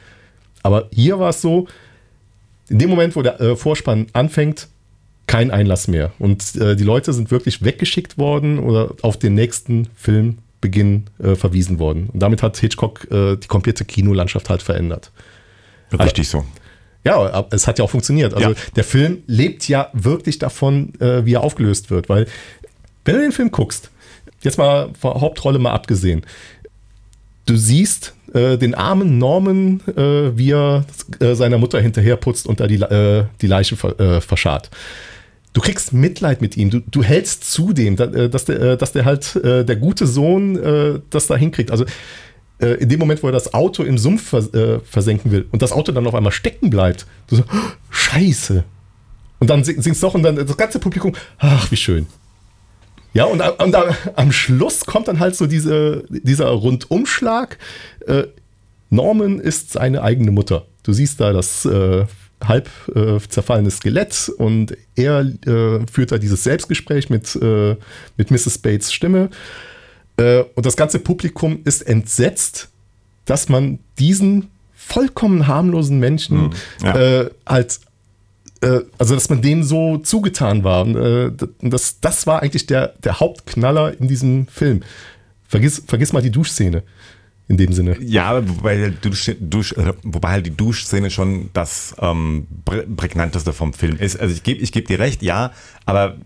[0.64, 1.68] Aber hier war es so,
[2.68, 4.66] in dem Moment, wo der äh, Vorspann anfängt,
[5.26, 6.12] kein Einlass mehr.
[6.18, 11.78] Und äh, die Leute sind wirklich weggeschickt worden oder auf den nächsten Filmbeginn äh, verwiesen
[11.78, 12.08] worden.
[12.12, 15.12] Und damit hat Hitchcock äh, die komplette Kinolandschaft halt verändert.
[15.92, 16.46] Richtig also, so.
[17.04, 18.32] Ja, es hat ja auch funktioniert.
[18.32, 18.56] Also ja.
[18.74, 22.08] der Film lebt ja wirklich davon, äh, wie er aufgelöst wird.
[22.08, 22.26] Weil,
[23.04, 23.90] wenn du den Film guckst,
[24.40, 26.24] jetzt mal von Hauptrolle mal abgesehen,
[27.44, 30.84] du siehst äh, den armen Norman, äh, wie er
[31.20, 34.70] äh, seiner Mutter hinterherputzt und da die, äh, die Leiche ver, äh, verscharrt.
[35.52, 39.36] Du kriegst Mitleid mit ihm, du, du hältst zu dem, dass der, dass der halt
[39.44, 41.70] der gute Sohn das da hinkriegt.
[41.70, 41.84] Also
[42.58, 44.34] in dem Moment, wo er das Auto im Sumpf
[44.84, 48.64] versenken will und das Auto dann auf einmal stecken bleibt, du so, oh, Scheiße.
[49.38, 52.06] Und dann singst du doch und dann das ganze Publikum, ach, wie schön.
[53.14, 53.76] Ja, und, und
[54.16, 57.58] am Schluss kommt dann halt so diese, dieser Rundumschlag.
[58.06, 58.24] Äh,
[58.90, 60.66] Norman ist seine eigene Mutter.
[60.82, 62.04] Du siehst da das äh,
[62.42, 67.76] halb äh, zerfallene Skelett und er äh, führt da dieses Selbstgespräch mit, äh,
[68.16, 68.58] mit Mrs.
[68.58, 69.30] Bates Stimme.
[70.16, 72.68] Äh, und das ganze Publikum ist entsetzt,
[73.24, 77.26] dass man diesen vollkommen harmlosen Menschen hm, ja.
[77.46, 77.80] halt
[78.64, 80.82] äh, also dass man dem so zugetan war.
[80.82, 84.82] Und, äh, das, das war eigentlich der, der Hauptknaller in diesem Film.
[85.46, 86.82] Vergiss, vergiss mal die Duschszene
[87.46, 87.96] in dem Sinne.
[88.00, 92.46] Ja, wobei, Dusch, Dusch, äh, wobei halt die Duschszene schon das ähm,
[92.96, 94.18] prägnanteste vom Film ist.
[94.18, 95.52] Also ich gebe ich geb dir recht, ja,
[95.84, 96.16] aber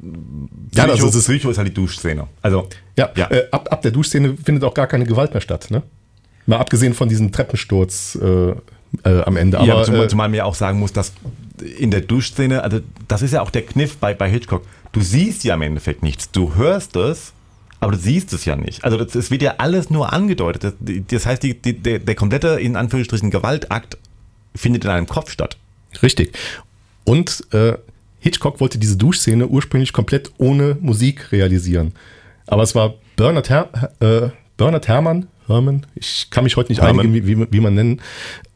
[0.74, 2.28] ja, Psycho, also ist, Psycho ist halt die Duschszene.
[2.40, 3.30] Also ja, ja.
[3.30, 5.82] Äh, ab, ab der Duschszene findet auch gar keine Gewalt mehr statt, ne?
[6.46, 8.54] Mal abgesehen von diesem Treppensturz äh,
[9.04, 9.58] äh, am Ende.
[9.58, 11.12] Aber, ja, zumal, äh, zumal mir auch sagen muss, dass
[11.78, 14.64] in der Duschszene, also das ist ja auch der Kniff bei, bei Hitchcock.
[14.92, 16.30] Du siehst ja im Endeffekt nichts.
[16.30, 17.32] Du hörst es,
[17.80, 18.84] aber du siehst es ja nicht.
[18.84, 20.64] Also es wird ja alles nur angedeutet.
[20.64, 20.74] Das,
[21.08, 23.98] das heißt, die, die, der, der komplette, in Anführungsstrichen, Gewaltakt
[24.54, 25.56] findet in einem Kopf statt.
[26.02, 26.36] Richtig.
[27.04, 27.74] Und äh,
[28.20, 31.92] Hitchcock wollte diese Duschszene ursprünglich komplett ohne Musik realisieren.
[32.46, 37.06] Aber es war Bernard, Her äh, Bernard Herrmann, Herman, ich kann mich heute nicht Herman.
[37.06, 38.00] einigen, wie, wie, wie man nennen.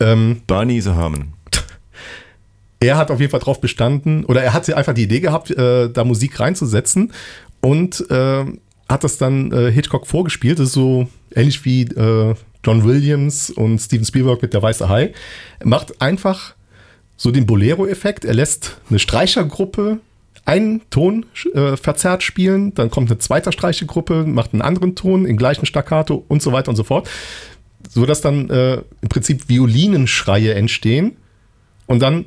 [0.01, 1.33] Ähm, Bernie the Herman
[2.81, 5.91] er hat auf jeden Fall darauf bestanden, oder er hat einfach die Idee gehabt, äh,
[5.91, 7.13] da Musik reinzusetzen
[7.61, 8.45] und äh,
[8.89, 10.59] hat das dann äh, Hitchcock vorgespielt.
[10.59, 15.13] Das ist so ähnlich wie äh, John Williams und Steven Spielberg mit Der Weiße Hai.
[15.59, 16.55] Er macht einfach
[17.17, 18.25] so den Bolero-Effekt.
[18.25, 20.01] Er lässt eine Streichergruppe
[20.45, 25.37] einen Ton äh, verzerrt spielen, dann kommt eine zweite Streichergruppe, macht einen anderen Ton, im
[25.37, 27.09] gleichen Staccato und so weiter und so fort.
[27.89, 31.17] So dass dann äh, im Prinzip Violinenschreie entstehen
[31.87, 32.27] und dann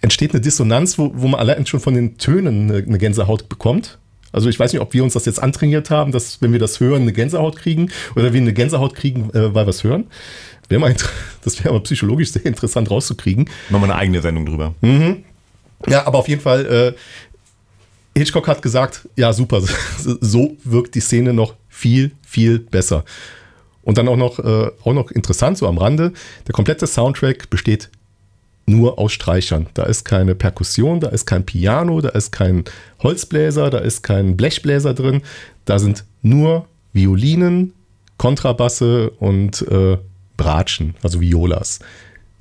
[0.00, 3.98] entsteht eine Dissonanz, wo, wo man allein schon von den Tönen eine, eine Gänsehaut bekommt.
[4.32, 6.80] Also ich weiß nicht, ob wir uns das jetzt antrainiert haben, dass wenn wir das
[6.80, 10.08] hören, eine Gänsehaut kriegen oder wir eine Gänsehaut kriegen, äh, weil wir es hören.
[10.68, 10.94] Wär mal,
[11.44, 13.48] das wäre aber psychologisch sehr interessant rauszukriegen.
[13.70, 14.74] Machen wir eine eigene Sendung drüber.
[14.80, 15.24] Mhm.
[15.86, 16.92] Ja, aber auf jeden Fall, äh,
[18.16, 19.60] Hitchcock hat gesagt, ja super,
[20.00, 23.04] so wirkt die Szene noch viel, viel besser.
[23.82, 26.12] Und dann auch noch, äh, auch noch interessant, so am Rande,
[26.46, 27.90] der komplette Soundtrack besteht
[28.66, 29.68] nur aus Streichern.
[29.74, 32.64] Da ist keine Perkussion, da ist kein Piano, da ist kein
[33.02, 35.22] Holzbläser, da ist kein Blechbläser drin.
[35.66, 37.74] Da sind nur Violinen,
[38.16, 39.98] Kontrabasse und äh,
[40.36, 41.78] Bratschen, also Violas.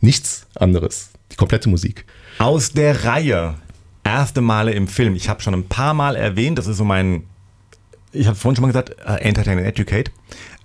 [0.02, 1.12] Nichts anderes.
[1.32, 2.06] Die komplette Musik.
[2.40, 3.56] Aus der Reihe.
[4.06, 5.16] Erste Male im Film.
[5.16, 7.24] Ich habe schon ein paar Mal erwähnt, das ist so mein,
[8.14, 10.12] ich habe vorhin schon mal gesagt, uh, Entertain and Educate.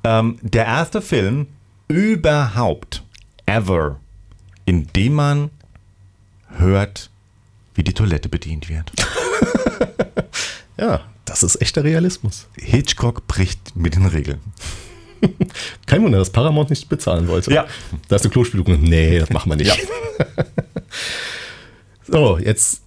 [0.05, 1.47] Ähm, der erste Film
[1.89, 3.03] überhaupt,
[3.47, 3.99] ever,
[4.67, 5.51] in dem man
[6.51, 7.11] hört,
[7.75, 8.93] wie die Toilette bedient wird.
[10.77, 12.47] ja, das ist echter Realismus.
[12.57, 14.41] Hitchcock bricht mit den Regeln.
[15.87, 17.53] Kein Wunder, dass Paramount nicht bezahlen wollte.
[17.53, 17.67] Ja.
[18.09, 18.83] Da ist eine Klospülung.
[18.83, 19.75] Nee, das machen wir nicht.
[19.77, 20.27] Ja.
[22.07, 22.83] so, jetzt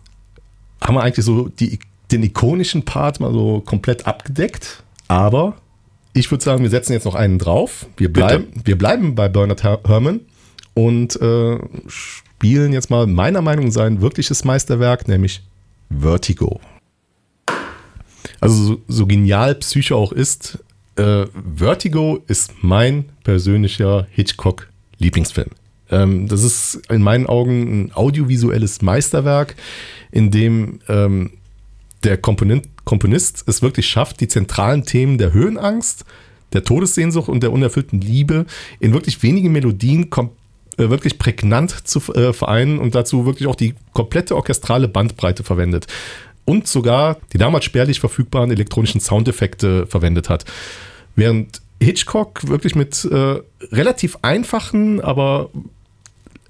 [0.84, 1.80] haben wir eigentlich so die,
[2.12, 4.84] den ikonischen Part mal so komplett abgedeckt.
[5.08, 5.56] Aber
[6.14, 7.88] ich würde sagen, wir setzen jetzt noch einen drauf.
[7.98, 10.22] Wir, bleib, wir bleiben bei Bernard Herrmann
[10.74, 15.42] und äh, spielen jetzt mal meiner Meinung nach sein wirkliches Meisterwerk, nämlich
[15.90, 16.60] Vertigo.
[18.40, 20.60] Also so, so genial Psycho auch ist,
[20.98, 25.50] äh, Vertigo ist mein persönlicher Hitchcock-Lieblingsfilm.
[25.94, 29.56] Ähm, das ist in meinen Augen ein audiovisuelles Meisterwerk,
[30.12, 31.32] in dem ähm,
[32.04, 36.04] der Komponent, Komponist es wirklich schafft, die zentralen Themen der Höhenangst,
[36.52, 38.46] der Todessehnsucht und der unerfüllten Liebe
[38.80, 40.10] in wirklich wenigen Melodien
[40.78, 45.88] äh, wirklich prägnant zu äh, vereinen und dazu wirklich auch die komplette orchestrale Bandbreite verwendet.
[46.46, 50.44] Und sogar die damals spärlich verfügbaren elektronischen Soundeffekte verwendet hat.
[51.16, 53.40] Während Hitchcock wirklich mit äh,
[53.72, 55.50] relativ einfachen, aber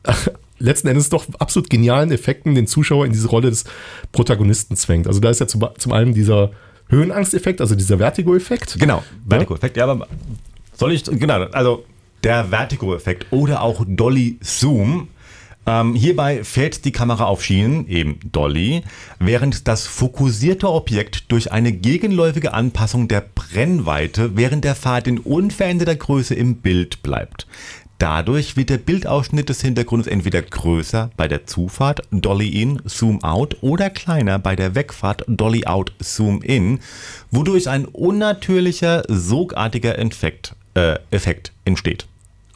[0.60, 3.66] letzten Endes doch absolut genialen Effekten den Zuschauer in diese Rolle des
[4.12, 5.08] Protagonisten zwängt.
[5.08, 6.52] Also da ist ja zum, zum einen dieser
[6.90, 8.80] Höhenangsteffekt, also dieser Vertigo-Effekt.
[8.80, 9.78] Genau, Vertigo-Effekt.
[9.78, 10.08] Ja, aber
[10.76, 11.86] soll ich, genau, also
[12.24, 15.08] der Vertigo-Effekt oder auch Dolly Zoom.
[15.66, 18.84] Ähm, hierbei fährt die Kamera auf Schienen, eben Dolly,
[19.20, 25.96] während das fokussierte Objekt durch eine gegenläufige Anpassung der Brennweite während der Fahrt in unveränderter
[25.96, 27.48] Größe im Bild bleibt.
[28.00, 33.58] Dadurch wird der Bildausschnitt des Hintergrundes entweder größer bei der Zufahrt, Dolly in, Zoom out
[33.62, 36.80] oder kleiner bei der Wegfahrt, Dolly out, Zoom in,
[37.32, 42.08] wodurch ein unnatürlicher, sogartiger Effekt, äh, Effekt entsteht.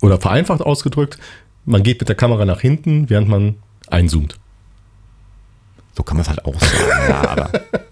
[0.02, 1.18] Oder vereinfacht ausgedrückt,
[1.66, 3.56] man geht mit der Kamera nach hinten, während man
[3.88, 4.38] einzoomt.
[5.96, 7.52] So kann man es halt auch sagen, ja, aber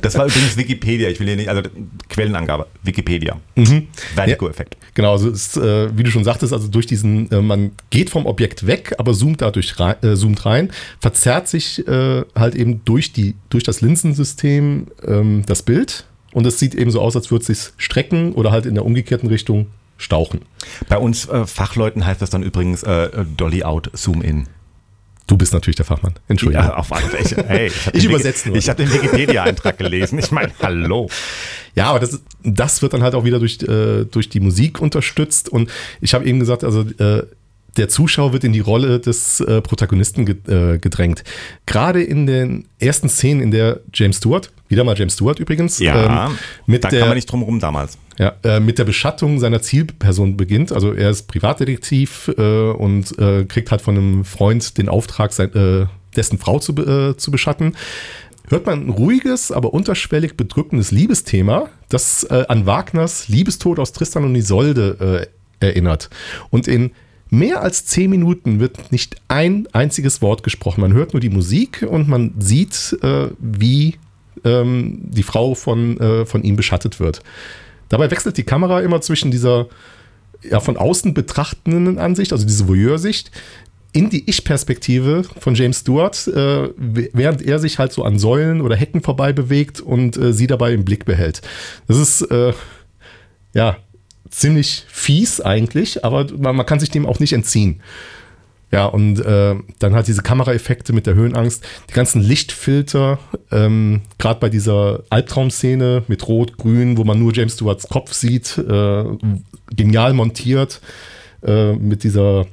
[0.00, 1.08] das war übrigens Wikipedia.
[1.08, 1.62] Ich will hier nicht, also
[2.08, 3.36] Quellenangabe, Wikipedia.
[3.54, 3.88] Mhm.
[4.14, 4.74] Vertigo-Effekt.
[4.74, 8.10] Ja, genau, also ist, äh, wie du schon sagtest, also durch diesen, äh, man geht
[8.10, 12.84] vom Objekt weg, aber zoomt dadurch rein, äh, zoomt rein, verzerrt sich äh, halt eben
[12.84, 17.30] durch, die, durch das Linsensystem ähm, das Bild und es sieht eben so aus, als
[17.30, 20.40] würde es sich strecken oder halt in der umgekehrten Richtung stauchen.
[20.88, 24.46] Bei uns äh, Fachleuten heißt das dann übrigens äh, Dolly out, Zoom in.
[25.28, 26.14] Du bist natürlich der Fachmann.
[26.26, 26.64] Entschuldigung.
[26.64, 27.44] Ja, auf alle Fälle.
[27.46, 28.56] Hey, ich, ich übersetze nur.
[28.56, 30.18] Ich habe den Wikipedia-Eintrag gelesen.
[30.18, 31.08] Ich meine, hallo.
[31.74, 35.50] Ja, aber das, das wird dann halt auch wieder durch, äh, durch die Musik unterstützt.
[35.50, 37.24] Und ich habe eben gesagt, also äh,
[37.76, 41.24] der Zuschauer wird in die Rolle des äh, Protagonisten äh, gedrängt.
[41.66, 46.26] Gerade in den ersten Szenen, in der James Stewart, wieder mal James Stewart übrigens, ja,
[46.26, 47.98] ähm, mit da der, kann man nicht drum rum damals.
[48.18, 50.72] Ja, äh, mit der Beschattung seiner Zielperson beginnt.
[50.72, 55.54] Also er ist Privatdetektiv äh, und äh, kriegt halt von einem Freund den Auftrag, sein,
[55.54, 56.74] äh, dessen Frau zu,
[57.14, 57.74] zu beschatten
[58.50, 64.24] hört man ein ruhiges, aber unterschwellig bedrückendes Liebesthema, das äh, an Wagners Liebestod aus Tristan
[64.24, 65.28] und Isolde
[65.60, 66.10] äh, erinnert.
[66.50, 66.92] Und in
[67.30, 70.80] mehr als zehn Minuten wird nicht ein einziges Wort gesprochen.
[70.80, 73.96] Man hört nur die Musik und man sieht, äh, wie
[74.44, 77.22] ähm, die Frau von, äh, von ihm beschattet wird.
[77.88, 79.68] Dabei wechselt die Kamera immer zwischen dieser
[80.42, 83.30] ja, von außen betrachtenden Ansicht, also diese Voyeur-Sicht,
[83.92, 88.76] in die Ich-Perspektive von James Stewart, äh, während er sich halt so an Säulen oder
[88.76, 91.40] Hecken vorbei bewegt und äh, sie dabei im Blick behält.
[91.86, 92.52] Das ist, äh,
[93.54, 93.78] ja,
[94.30, 97.80] ziemlich fies eigentlich, aber man, man kann sich dem auch nicht entziehen.
[98.70, 103.18] Ja, und äh, dann halt diese Kameraeffekte mit der Höhenangst, die ganzen Lichtfilter,
[103.50, 108.58] ähm, gerade bei dieser Albtraumszene mit Rot, Grün, wo man nur James Stewarts Kopf sieht,
[108.58, 109.04] äh,
[109.74, 110.82] genial montiert,
[111.42, 112.46] äh, mit dieser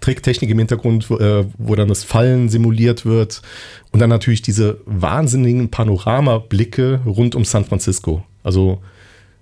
[0.00, 3.40] Tricktechnik im Hintergrund, wo, äh, wo dann das Fallen simuliert wird.
[3.92, 8.22] Und dann natürlich diese wahnsinnigen Panoramablicke rund um San Francisco.
[8.42, 8.82] Also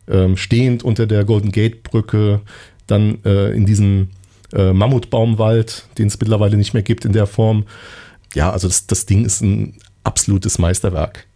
[0.09, 2.40] ähm, stehend unter der Golden Gate Brücke,
[2.87, 4.11] dann äh, in diesem
[4.55, 7.64] äh, Mammutbaumwald, den es mittlerweile nicht mehr gibt in der Form.
[8.35, 11.27] Ja, also das, das Ding ist ein absolutes Meisterwerk.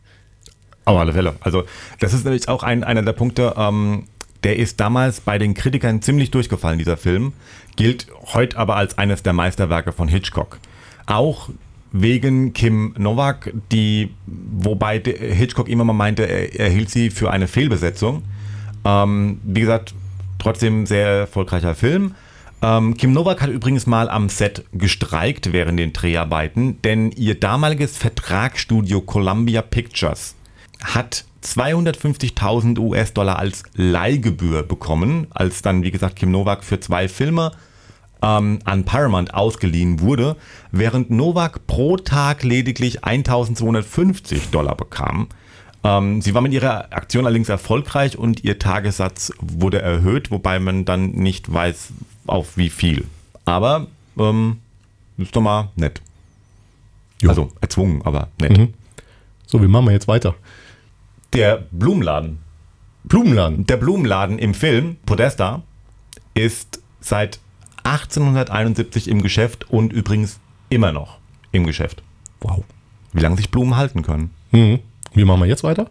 [0.84, 1.36] Auf alle Fälle.
[1.40, 1.64] Also
[2.00, 4.04] das ist nämlich auch ein, einer der Punkte, ähm,
[4.42, 7.32] der ist damals bei den Kritikern ziemlich durchgefallen, dieser Film,
[7.76, 10.58] gilt heute aber als eines der Meisterwerke von Hitchcock.
[11.06, 11.50] Auch
[11.90, 17.48] wegen Kim Novak, die, wobei Hitchcock immer mal meinte, er, er hielt sie für eine
[17.48, 18.22] Fehlbesetzung.
[18.84, 19.94] Ähm, wie gesagt,
[20.38, 22.14] trotzdem sehr erfolgreicher Film.
[22.60, 27.96] Ähm, Kim Novak hat übrigens mal am Set gestreikt während den Dreharbeiten, denn ihr damaliges
[27.96, 30.34] Vertragsstudio Columbia Pictures
[30.82, 37.52] hat 250.000 US-Dollar als Leihgebühr bekommen, als dann, wie gesagt, Kim Novak für zwei Filme
[38.22, 40.36] ähm, an Paramount ausgeliehen wurde,
[40.72, 45.28] während Novak pro Tag lediglich 1.250 Dollar bekam.
[45.84, 50.84] Ähm, sie war mit ihrer Aktion allerdings erfolgreich und ihr Tagessatz wurde erhöht, wobei man
[50.84, 51.92] dann nicht weiß,
[52.28, 53.06] auf wie viel.
[53.44, 53.86] Aber
[54.18, 54.58] ähm,
[55.16, 56.00] ist doch mal nett.
[57.20, 57.30] Jo.
[57.30, 58.56] Also erzwungen, aber nett.
[58.56, 58.74] Mhm.
[59.46, 60.34] So, wie machen wir jetzt weiter?
[61.32, 62.38] Der Blumenladen.
[63.04, 63.66] Blumenladen.
[63.66, 65.62] Der Blumenladen im Film Podesta
[66.34, 67.40] ist seit
[67.84, 70.38] 1871 im Geschäft und übrigens
[70.68, 71.18] immer noch
[71.52, 72.02] im Geschäft.
[72.40, 72.64] Wow.
[73.12, 74.30] Wie lange sich Blumen halten können.
[74.52, 74.80] Mhm.
[75.14, 75.90] Wie machen wir jetzt weiter?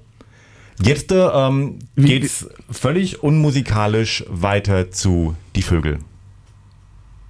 [0.82, 6.00] Jetzt ähm, geht es völlig unmusikalisch weiter zu Die Vögel.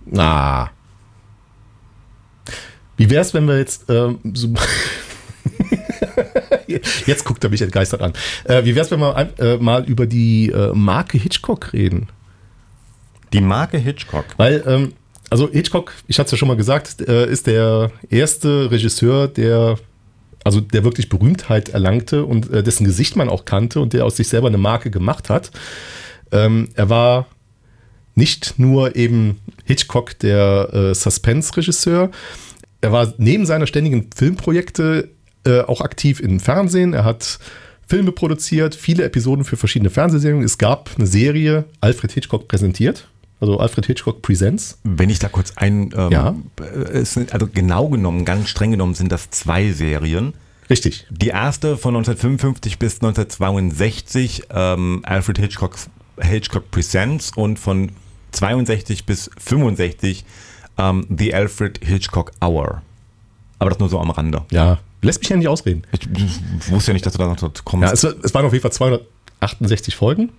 [0.10, 0.72] Na.
[2.96, 4.54] Wie wäre es, wenn wir jetzt ähm, so
[7.06, 8.14] Jetzt guckt er mich entgeistert an.
[8.46, 12.10] Äh, wie wäre es, wenn wir äh, mal über die äh, Marke Hitchcock reden?
[13.34, 14.26] Die Marke Hitchcock.
[14.38, 14.94] Weil, ähm,
[15.30, 19.78] also Hitchcock, ich hatte es ja schon mal gesagt, äh, ist der erste Regisseur, der
[20.44, 24.16] also der wirklich Berühmtheit erlangte und äh, dessen Gesicht man auch kannte und der aus
[24.16, 25.52] sich selber eine Marke gemacht hat.
[26.32, 27.28] Ähm, er war
[28.18, 32.10] nicht nur eben Hitchcock, der äh, Suspense-Regisseur,
[32.82, 35.10] er war neben seiner ständigen Filmprojekte
[35.46, 36.94] äh, auch aktiv im Fernsehen.
[36.94, 37.40] Er hat
[37.88, 40.44] Filme produziert, viele Episoden für verschiedene Fernsehserien.
[40.44, 43.08] Es gab eine Serie, Alfred Hitchcock präsentiert.
[43.40, 44.80] Also Alfred Hitchcock Presents.
[44.84, 46.36] Wenn ich da kurz ein, ähm, Ja.
[46.92, 50.34] es sind, also genau genommen, ganz streng genommen sind das zwei Serien.
[50.70, 51.06] Richtig.
[51.10, 57.92] Die erste von 1955 bis 1962, ähm, Alfred Hitchcocks, Hitchcock Presents und von
[58.32, 60.26] 62 bis 65
[60.78, 62.82] ähm, The Alfred Hitchcock Hour.
[63.60, 64.44] Aber das nur so am Rande.
[64.52, 65.84] Ja, lässt mich ja nicht ausreden.
[65.92, 66.08] Ich
[66.72, 67.88] wusste ja nicht, dass du da noch kommst.
[67.88, 70.30] Ja, es, es waren auf jeden Fall 268 Folgen.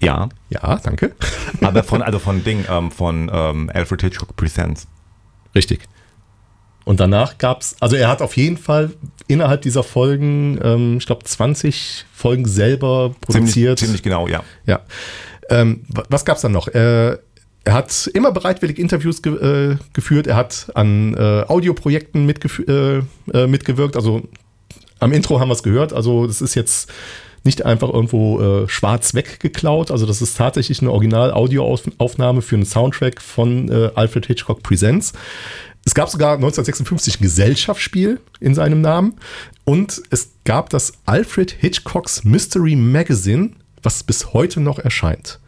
[0.00, 0.28] ja.
[0.50, 1.14] Ja, danke.
[1.60, 4.86] aber von, also von Ding, ähm, von ähm, Alfred Hitchcock Presents.
[5.54, 5.80] Richtig.
[6.84, 8.94] Und danach gab es, also er hat auf jeden Fall
[9.26, 13.78] innerhalb dieser Folgen, ähm, ich glaube, 20 Folgen selber Ziemlich, produziert.
[13.78, 14.42] ziemlich genau, ja.
[14.64, 14.80] Ja.
[15.50, 16.68] Ähm, wa- was gab es dann noch?
[16.68, 17.16] Äh,
[17.64, 19.34] er hat immer bereitwillig Interviews ge
[19.72, 20.26] äh, geführt.
[20.26, 22.28] Er hat an äh, Audioprojekten
[22.68, 23.96] äh, äh, mitgewirkt.
[23.96, 24.22] Also
[25.00, 25.92] am Intro haben wir es gehört.
[25.92, 26.90] Also das ist jetzt
[27.44, 29.90] nicht einfach irgendwo äh, schwarz weggeklaut.
[29.90, 35.12] Also das ist tatsächlich eine Original-Audioaufnahme für einen Soundtrack von Alfred Hitchcock Presents.
[35.84, 39.14] Es gab sogar 1956 ein Gesellschaftsspiel in seinem Namen
[39.64, 43.50] und es gab das Alfred Hitchcocks Mystery Magazine,
[43.82, 45.40] was bis heute noch erscheint.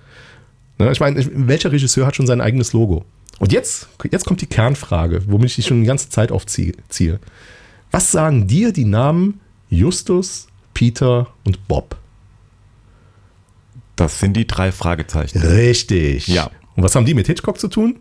[0.78, 3.04] Ne, ich meine, welcher Regisseur hat schon sein eigenes Logo?
[3.38, 6.74] Und jetzt, jetzt kommt die Kernfrage, womit ich dich schon die ganze Zeit aufziehe.
[6.88, 7.20] ziehe.
[7.90, 11.96] Was sagen dir die Namen Justus, Peter und Bob?
[13.96, 15.38] Das sind die drei Fragezeichen.
[15.38, 16.28] Richtig.
[16.28, 16.50] Ja.
[16.76, 18.00] Und was haben die mit Hitchcock zu tun?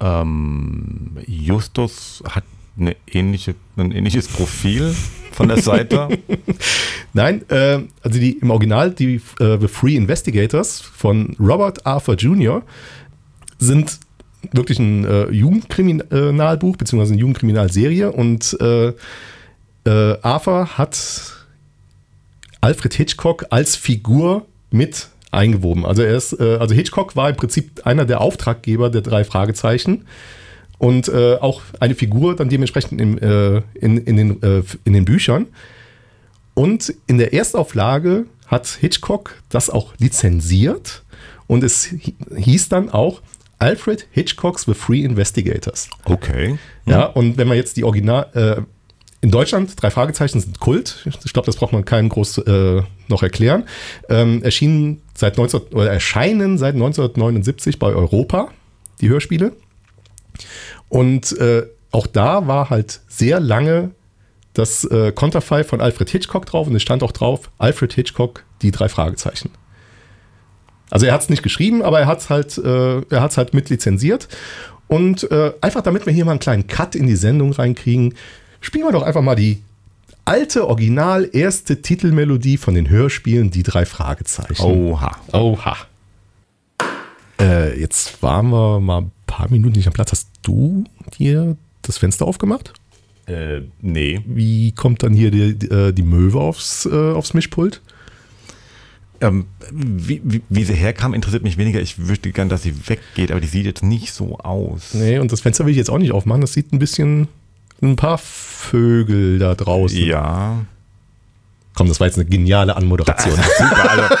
[0.00, 2.44] Ähm, Justus hat
[2.78, 4.94] eine ähnliche, ein ähnliches Profil
[5.36, 6.08] von der Seite.
[7.12, 12.62] Nein, äh, also die im Original, die äh, The Free Investigators von Robert Arthur Jr.
[13.58, 14.00] sind
[14.52, 18.92] wirklich ein äh, Jugendkriminalbuch, beziehungsweise eine Jugendkriminalserie und äh,
[19.84, 20.98] äh, Arthur hat
[22.60, 25.84] Alfred Hitchcock als Figur mit eingewoben.
[25.84, 30.06] Also er ist, äh, also Hitchcock war im Prinzip einer der Auftraggeber der drei Fragezeichen
[30.78, 35.04] und äh, auch eine Figur dann dementsprechend im, äh, in, in, den, äh, in den
[35.04, 35.46] Büchern.
[36.54, 41.02] Und in der Erstauflage hat Hitchcock das auch lizenziert
[41.46, 43.20] und es hi- hieß dann auch
[43.58, 45.88] Alfred Hitchcocks The Free Investigators.
[46.04, 46.58] Okay.
[46.84, 48.62] Ja, und wenn man jetzt die Original, äh,
[49.22, 51.06] in Deutschland, drei Fragezeichen sind Kult.
[51.24, 53.64] Ich glaube, das braucht man keinen groß äh, noch erklären.
[54.10, 58.50] Ähm, erschienen seit 19, oder erscheinen seit 1979 bei Europa,
[59.00, 59.52] die Hörspiele.
[60.88, 63.90] Und äh, auch da war halt sehr lange
[64.52, 68.70] das äh, Konterfei von Alfred Hitchcock drauf und es stand auch drauf, Alfred Hitchcock, die
[68.70, 69.50] drei Fragezeichen.
[70.90, 73.54] Also er hat es nicht geschrieben, aber er hat es halt, äh, er hat's halt
[73.54, 74.28] mit lizenziert.
[74.88, 78.14] Und äh, einfach damit wir hier mal einen kleinen Cut in die Sendung reinkriegen,
[78.60, 79.62] spielen wir doch einfach mal die
[80.24, 84.62] alte, original erste Titelmelodie von den Hörspielen Die drei Fragezeichen.
[84.62, 85.16] Oha.
[85.32, 85.76] Oha.
[87.40, 90.12] Äh, jetzt waren wir mal paar Minuten nicht am Platz.
[90.12, 90.84] Hast du
[91.18, 92.72] dir das Fenster aufgemacht?
[93.26, 94.22] Äh, nee.
[94.24, 97.82] Wie kommt dann hier die, die, äh, die Möwe aufs, äh, aufs Mischpult?
[99.20, 101.80] Ähm, wie, wie, wie sie herkam, interessiert mich weniger.
[101.80, 104.94] Ich wüsste gern, dass sie weggeht, aber die sieht jetzt nicht so aus.
[104.94, 106.40] Nee, und das Fenster will ich jetzt auch nicht aufmachen.
[106.40, 107.28] Das sieht ein bisschen
[107.82, 109.98] ein paar Vögel da draußen.
[109.98, 110.64] Ja.
[111.74, 113.34] Komm, das war jetzt eine geniale Anmoderation.
[113.58, 114.14] Super, also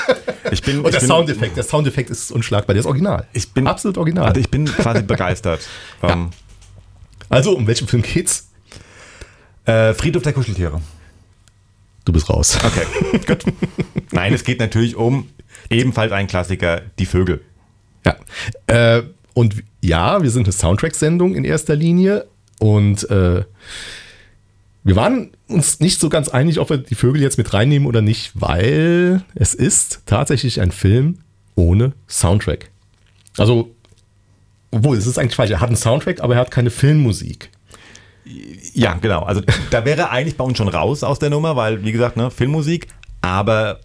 [0.50, 2.74] ich bin, und der bin, Soundeffekt, der Soundeffekt ist unschlagbar.
[2.74, 3.26] Der ist original.
[3.32, 4.26] Ich bin absolut original.
[4.28, 5.60] Also ich bin quasi begeistert.
[6.02, 6.30] Ähm,
[7.28, 8.48] Also, um welchen Film geht's?
[9.64, 10.80] äh, Friedhof der Kuscheltiere.
[12.04, 12.56] Du bist raus.
[12.64, 13.44] Okay, gut.
[14.12, 15.28] Nein, es geht natürlich um
[15.70, 17.40] ebenfalls ein Klassiker, die Vögel.
[18.04, 18.16] Ja.
[18.68, 19.02] Äh,
[19.34, 22.26] und ja, wir sind eine Soundtrack-Sendung in erster Linie.
[22.60, 23.42] Und äh,
[24.84, 28.02] wir waren uns nicht so ganz einig, ob wir die Vögel jetzt mit reinnehmen oder
[28.02, 31.18] nicht, weil es ist tatsächlich ein Film
[31.54, 32.70] ohne Soundtrack.
[33.38, 33.70] Also,
[34.70, 35.50] obwohl, es ist eigentlich falsch.
[35.50, 37.50] Er hat einen Soundtrack, aber er hat keine Filmmusik.
[38.74, 39.22] Ja, genau.
[39.22, 39.40] Also
[39.70, 42.30] da wäre er eigentlich bei uns schon raus aus der Nummer, weil, wie gesagt, ne,
[42.30, 42.88] Filmmusik,
[43.22, 43.78] aber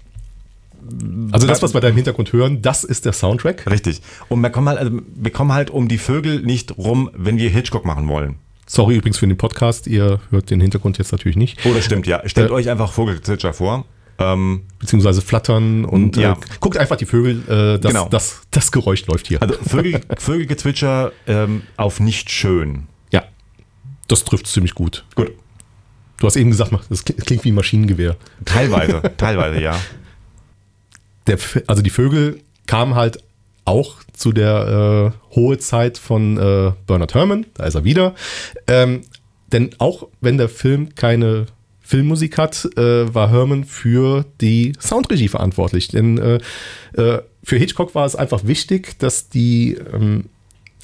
[1.31, 3.69] Also das, was wir da im Hintergrund hören, das ist der Soundtrack.
[3.69, 4.01] richtig.
[4.29, 7.49] Und wir kommen halt, also wir kommen halt um die Vögel nicht rum, wenn wir
[7.49, 8.35] Hitchcock machen wollen.
[8.73, 11.59] Sorry übrigens für den Podcast, ihr hört den Hintergrund jetzt natürlich nicht.
[11.65, 12.21] Oh, das stimmt, ja.
[12.25, 13.85] Stellt Äh, euch einfach Vogelzwitscher vor.
[14.17, 16.33] Ähm, Beziehungsweise flattern und Ja.
[16.33, 18.07] äh, guckt einfach die Vögel, äh, das, Genau.
[18.07, 19.41] das, das Geräusch läuft hier.
[19.41, 22.87] also Vögel, Vögelgezwitscher ähm, auf nicht schön.
[23.11, 23.25] ja,
[24.07, 25.03] das trifft ziemlich gut.
[25.15, 25.33] Gut.
[26.19, 28.15] Du hast eben gesagt, das klingt wie ein Maschinengewehr.
[28.45, 29.77] Teilweise, teilweise, ja.
[31.27, 33.21] Der, also die Vögel kamen halt
[33.65, 38.15] auch zu der äh, hohe Zeit von äh, Bernard Herrmann, da ist er wieder.
[38.67, 39.01] Ähm,
[39.51, 41.45] denn auch wenn der Film keine
[41.91, 45.89] Filmmusik hat, äh, war Herrmann für die Soundregie verantwortlich.
[45.89, 46.39] Denn äh,
[46.93, 50.25] äh, für Hitchcock war es einfach wichtig, dass die, ähm,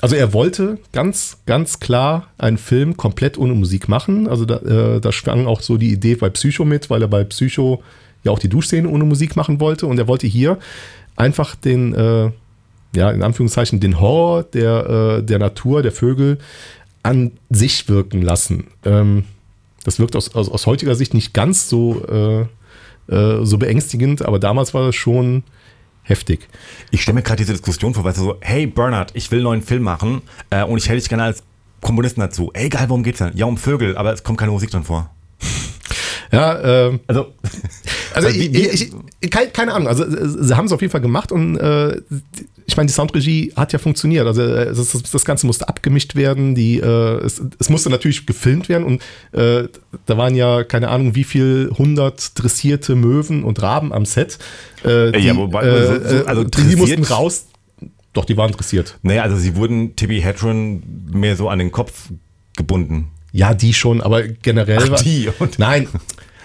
[0.01, 4.27] also er wollte ganz, ganz klar einen Film komplett ohne Musik machen.
[4.27, 7.23] Also da, äh, da schwang auch so die Idee bei Psycho mit, weil er bei
[7.23, 7.81] Psycho
[8.23, 9.87] ja auch die Duschszene ohne Musik machen wollte.
[9.87, 10.59] Und er wollte hier
[11.15, 12.31] einfach den, äh,
[12.95, 16.39] ja, in Anführungszeichen, den Horror der, äh, der Natur, der Vögel
[17.03, 18.67] an sich wirken lassen.
[18.85, 19.25] Ähm,
[19.83, 22.41] das wirkt aus, aus, aus heutiger Sicht nicht ganz so, äh,
[23.13, 25.43] äh, so beängstigend, aber damals war das schon
[26.03, 26.47] heftig.
[26.91, 29.43] Ich stelle mir gerade diese Diskussion vor, weißt du, so, hey Bernard, ich will einen
[29.43, 31.43] neuen Film machen äh, und ich hätte dich gerne als
[31.81, 32.51] Komponisten dazu.
[32.53, 33.31] Egal, worum geht's denn?
[33.35, 35.09] Ja, um Vögel, aber es kommt keine Musik drin vor.
[36.31, 37.27] Ja, ähm, Also,
[38.13, 41.01] Also wie- ich, ich, keine, keine Ahnung, also äh, sie haben es auf jeden Fall
[41.01, 42.01] gemacht und äh,
[42.65, 44.25] ich meine, die Soundregie hat ja funktioniert.
[44.27, 48.25] Also äh, das, das, das Ganze musste abgemischt werden, die, äh, es, es musste natürlich
[48.25, 49.01] gefilmt werden und
[49.31, 49.67] äh,
[50.05, 54.37] da waren ja, keine Ahnung, wie viel hundert dressierte Möwen und Raben am Set.
[54.83, 57.45] Äh, die, Ja, wobei, äh, so- so- also die, mussten raus.
[58.13, 58.97] Doch, die waren dressiert.
[59.03, 60.81] naja, also sie wurden Tibby Hedron
[61.13, 62.09] mehr so an den Kopf
[62.57, 63.09] gebunden.
[63.31, 65.03] Ja, die schon, aber generell Ach, war.
[65.03, 65.87] die und- Nein.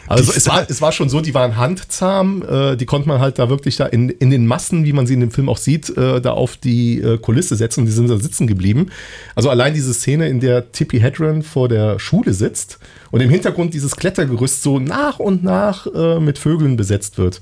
[0.09, 3.39] Also es war, es war schon so, die waren handzahm, äh, die konnte man halt
[3.39, 5.97] da wirklich da in, in den Massen, wie man sie in dem Film auch sieht,
[5.97, 8.91] äh, da auf die äh, Kulisse setzen und die sind da sitzen geblieben.
[9.35, 12.79] Also allein diese Szene, in der Tippi Hedren vor der Schule sitzt
[13.11, 17.41] und im Hintergrund dieses Klettergerüst so nach und nach äh, mit Vögeln besetzt wird.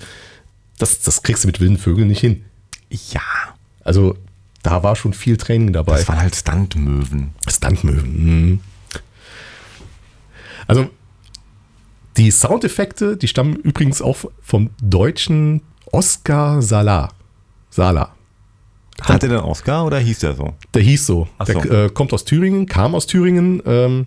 [0.79, 2.45] Das, das kriegst du mit wilden Vögeln nicht hin.
[2.91, 3.21] Ja,
[3.85, 4.17] Also
[4.63, 5.99] da war schon viel Training dabei.
[5.99, 7.31] das waren halt Stuntmöwen.
[7.49, 8.25] Stuntmöwen.
[8.51, 8.61] Mhm.
[10.67, 10.91] Also
[12.17, 17.11] die Soundeffekte, die stammen übrigens auch vom deutschen Oscar Sala.
[17.71, 18.15] Sala.
[19.03, 20.55] Hatte der einen Oscar oder hieß der so?
[20.75, 21.29] Der hieß so.
[21.39, 21.69] Ach Der so.
[21.71, 24.07] äh, kommt aus Thüringen, kam aus Thüringen ähm,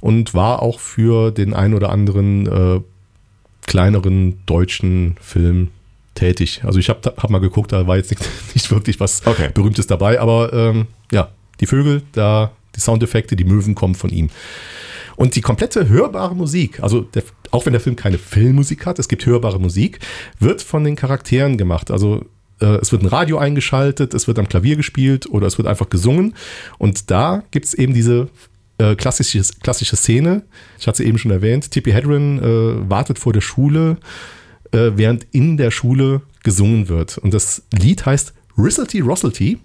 [0.00, 2.80] und war auch für den ein oder anderen äh,
[3.66, 5.70] kleineren deutschen Film
[6.14, 6.62] tätig.
[6.64, 8.22] Also ich habe hab mal geguckt, da war jetzt nicht,
[8.54, 9.50] nicht wirklich was Okay.
[9.54, 11.28] Berühmtes dabei, aber ähm, ja,
[11.60, 14.28] die Vögel, da die Soundeffekte, die Möwen kommen von ihm.
[15.16, 19.08] Und die komplette hörbare Musik, also der, auch wenn der Film keine Filmmusik hat, es
[19.08, 19.98] gibt hörbare Musik,
[20.38, 21.90] wird von den Charakteren gemacht.
[21.90, 22.24] Also
[22.60, 25.88] äh, es wird ein Radio eingeschaltet, es wird am Klavier gespielt oder es wird einfach
[25.88, 26.34] gesungen.
[26.78, 28.28] Und da gibt es eben diese
[28.78, 30.42] äh, klassische, klassische Szene.
[30.78, 31.70] Ich hatte sie eben schon erwähnt.
[31.70, 33.96] Tippi Hedren äh, wartet vor der Schule,
[34.72, 37.18] äh, während in der Schule gesungen wird.
[37.18, 39.58] Und das Lied heißt Risselty Rosselty.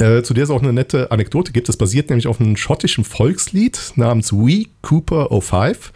[0.00, 1.68] Äh, zu der es auch eine nette Anekdote gibt.
[1.68, 5.92] Das basiert nämlich auf einem schottischen Volkslied namens We Cooper 05,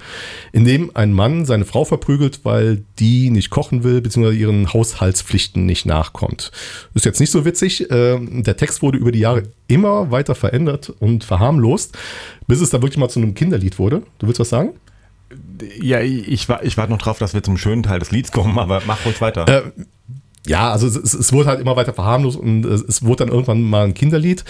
[0.52, 5.66] in dem ein Mann seine Frau verprügelt, weil die nicht kochen will, beziehungsweise ihren Haushaltspflichten
[5.66, 6.52] nicht nachkommt.
[6.94, 7.90] Ist jetzt nicht so witzig.
[7.90, 11.96] Äh, der Text wurde über die Jahre immer weiter verändert und verharmlost,
[12.46, 14.02] bis es dann wirklich mal zu einem Kinderlied wurde.
[14.18, 14.74] Du willst was sagen?
[15.80, 18.82] Ja, ich, ich warte noch drauf, dass wir zum schönen Teil des Lieds kommen, aber
[18.86, 19.48] mach ruhig weiter.
[19.48, 19.62] Äh,
[20.46, 23.84] ja, also es, es wurde halt immer weiter verharmlost und es, wurde dann irgendwann mal
[23.84, 24.44] ein Kinderlied.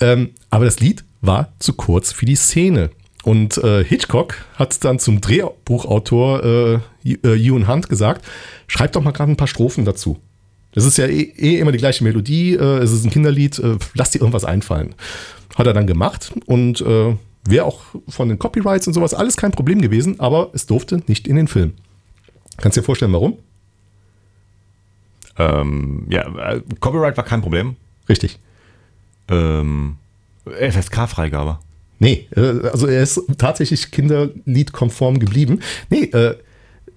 [0.00, 2.90] Ähm, aber das Lied war zu kurz für die Szene.
[3.22, 6.74] Und äh, Hitchcock hat dann zum Drehbuchautor äh,
[7.04, 8.24] äh, Ewan Hunt gesagt,
[8.66, 10.18] schreib doch mal gerade ein paar Strophen dazu.
[10.72, 13.76] Das ist ja eh, eh immer die gleiche Melodie, äh, es ist ein Kinderlied, äh,
[13.94, 14.94] lass dir irgendwas einfallen.
[15.56, 19.50] Hat er dann gemacht und äh, wäre auch von den Copyrights und sowas alles kein
[19.50, 21.74] Problem gewesen, aber es durfte nicht in den Film.
[22.56, 23.38] Kannst dir vorstellen, warum?
[25.40, 26.22] Ähm, ja,
[26.52, 27.76] äh, Copyright war kein Problem.
[28.08, 28.38] Richtig.
[29.28, 29.96] Ähm,
[30.44, 31.58] FSK-Freigabe.
[31.98, 35.60] Nee, äh, also er ist tatsächlich kinderliedkonform geblieben.
[35.90, 36.36] Nee, äh,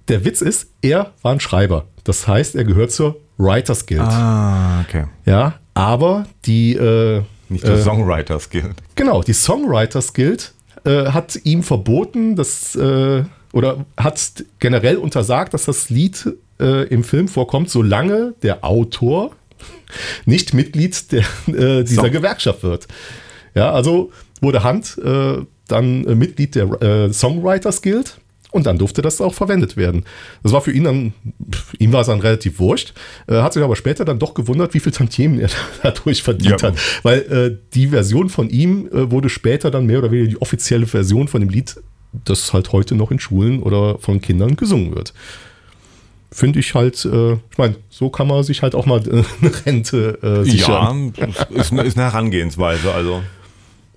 [0.08, 1.86] der Witz ist, er war ein Schreiber.
[2.04, 4.02] Das heißt, er gehört zur Writers Guild.
[4.02, 5.06] Ah, okay.
[5.26, 8.76] Ja, aber die, äh, Nicht der äh, Songwriters Guild.
[8.96, 10.54] genau, die Songwriters Guild
[10.86, 13.24] äh, hat ihm verboten, dass, äh,
[13.54, 16.34] oder hat generell untersagt, dass das Lied
[16.64, 19.32] äh, im Film vorkommt, solange der Autor
[20.26, 22.10] nicht Mitglied der, äh, dieser So.
[22.10, 22.88] Gewerkschaft wird.
[23.56, 24.12] Ja, also
[24.42, 28.18] wurde Hunt äh, dann äh, Mitglied der äh, Songwriters Guild
[28.52, 30.04] und dann durfte das auch verwendet werden.
[30.44, 31.14] Das war für ihn dann,
[31.80, 32.94] ihm war es dann relativ wurscht,
[33.28, 35.50] äh, hat sich aber später dann doch gewundert, wie viel Tantiemen er
[35.84, 36.68] dadurch verdient Ja.
[36.70, 36.76] hat.
[37.04, 40.86] Weil äh, die Version von ihm äh, wurde später dann mehr oder weniger die offizielle
[40.88, 41.76] Version von dem Lied,
[42.26, 45.14] das halt heute noch in Schulen oder von Kindern gesungen wird.
[46.34, 49.66] Finde ich halt, äh, ich meine, so kann man sich halt auch mal äh, eine
[49.66, 51.14] Rente äh, sichern.
[51.16, 53.22] Ja, ist, eine- ist eine Herangehensweise, also.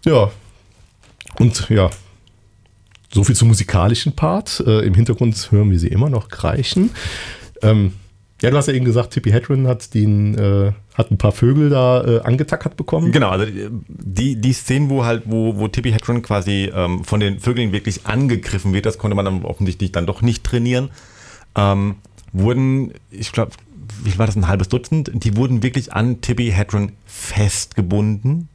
[0.04, 0.30] Ja.
[1.38, 1.90] Und ja,
[3.12, 4.62] so viel zum musikalischen Part.
[4.66, 6.90] Äh, Im Hintergrund hören wir sie immer noch kreischen.
[7.62, 7.94] Ähm,
[8.42, 11.70] ja, du hast ja eben gesagt, Tippi Hedren hat den, äh, hat ein paar Vögel
[11.70, 13.10] da äh, angetackert bekommen.
[13.12, 13.46] Genau, also
[13.88, 18.04] die, die Szenen, wo halt, wo, wo Tippi Hedren quasi ähm, von den Vögeln wirklich
[18.06, 20.90] angegriffen wird, das konnte man dann offensichtlich dann doch nicht trainieren,
[21.56, 21.96] ähm,
[22.38, 23.52] wurden, ich glaube,
[24.02, 28.48] wie war das, ein halbes Dutzend, die wurden wirklich an Tippi Hedren festgebunden.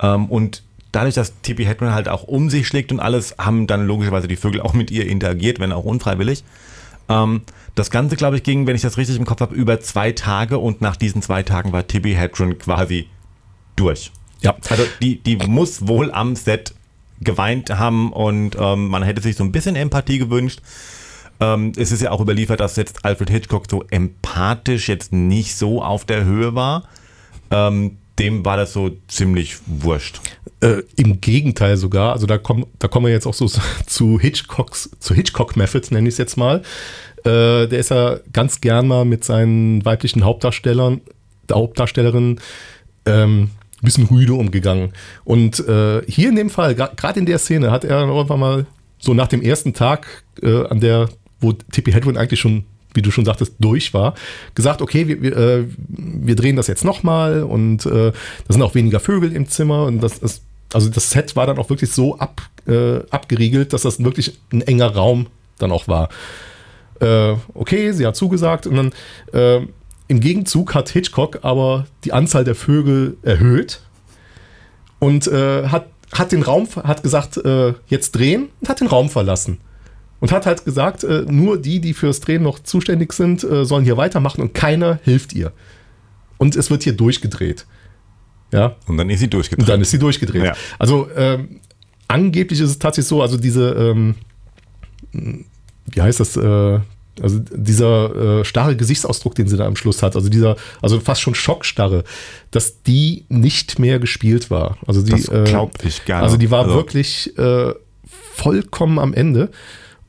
[0.00, 3.86] Ähm, und dadurch, dass Tippi Hedren halt auch um sich schlägt und alles, haben dann
[3.86, 6.44] logischerweise die Vögel auch mit ihr interagiert, wenn auch unfreiwillig.
[7.08, 7.42] Ähm,
[7.74, 10.58] das Ganze, glaube ich, ging, wenn ich das richtig im Kopf habe, über zwei Tage
[10.58, 13.08] und nach diesen zwei Tagen war Tippi Hedren quasi
[13.76, 14.12] durch.
[14.42, 14.56] Ja.
[14.68, 16.74] Also die, die muss wohl am Set
[17.20, 20.60] geweint haben und ähm, man hätte sich so ein bisschen Empathie gewünscht.
[21.42, 25.82] Ähm, es ist ja auch überliefert, dass jetzt Alfred Hitchcock so empathisch jetzt nicht so
[25.82, 26.84] auf der Höhe war.
[27.50, 30.20] Ähm, dem war das so ziemlich wurscht.
[30.60, 33.50] Äh, Im Gegenteil sogar, also da kommen, da kommen wir jetzt auch so
[33.86, 36.62] zu Hitchcocks, zu Hitchcock Method, nenne ich es jetzt mal.
[37.24, 41.00] Äh, der ist ja ganz gern mal mit seinen weiblichen Hauptdarstellern,
[41.48, 42.38] der Hauptdarstellerin,
[43.06, 43.50] ähm,
[43.82, 44.92] ein bisschen rüde umgegangen.
[45.24, 48.66] Und äh, hier in dem Fall, gerade in der Szene, hat er irgendwann mal
[48.98, 51.08] so nach dem ersten Tag, äh, an der,
[51.42, 52.64] wo Tippi Hedren eigentlich schon,
[52.94, 54.14] wie du schon sagtest, durch war,
[54.54, 58.74] gesagt, okay, wir, wir, äh, wir drehen das jetzt nochmal und äh, da sind auch
[58.74, 62.18] weniger Vögel im Zimmer und das ist, also das Set war dann auch wirklich so
[62.18, 65.26] ab, äh, abgeriegelt, dass das wirklich ein enger Raum
[65.58, 66.08] dann auch war.
[67.00, 68.92] Äh, okay, sie hat zugesagt und dann
[69.32, 69.66] äh,
[70.08, 73.80] im Gegenzug hat Hitchcock aber die Anzahl der Vögel erhöht
[74.98, 77.40] und hat, hat den Raum, hat gesagt,
[77.88, 79.58] jetzt drehen und hat den Raum verlassen.
[80.22, 83.84] Und hat halt gesagt, äh, nur die, die fürs Drehen noch zuständig sind, äh, sollen
[83.84, 85.52] hier weitermachen und keiner hilft ihr.
[86.38, 87.66] Und es wird hier durchgedreht.
[88.52, 89.68] Ja, Und dann ist sie und durchgedreht.
[89.68, 90.44] dann ist sie durchgedreht.
[90.44, 90.54] Ja.
[90.78, 91.58] Also ähm,
[92.06, 94.14] angeblich ist es tatsächlich so, also diese, ähm,
[95.12, 96.78] wie heißt das, äh,
[97.20, 101.20] also dieser äh, starre Gesichtsausdruck, den sie da am Schluss hat, also dieser, also fast
[101.20, 102.04] schon Schockstarre,
[102.52, 104.78] dass die nicht mehr gespielt war.
[104.86, 106.22] Also die, Das äh, glaub ich gerne.
[106.22, 107.74] Also die war Also- wirklich äh,
[108.34, 109.50] vollkommen am Ende.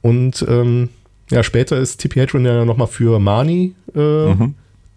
[0.04, 0.90] Und ähm,
[1.32, 4.00] ja, später ist Tippi Hedren ja nochmal für Marnie äh,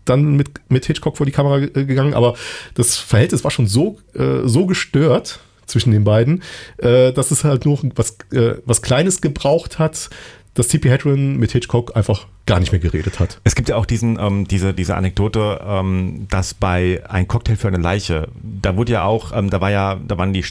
[0.05, 2.35] dann mit, mit Hitchcock vor die Kamera ge- gegangen, aber
[2.75, 6.43] das Verhältnis war schon so, äh, so gestört zwischen den beiden,
[6.79, 10.11] äh, dass es halt nur was, äh, was Kleines gebraucht hat,
[10.55, 13.41] dass Tippi Hedren mit Hitchcock einfach gar nicht mehr geredet hat.
[13.43, 17.69] Es gibt ja auch diesen, ähm, diese, diese Anekdote, ähm, dass bei Ein Cocktail für
[17.69, 18.29] eine Leiche,
[18.63, 20.45] da wurde ja auch, ähm, da war ja, da waren die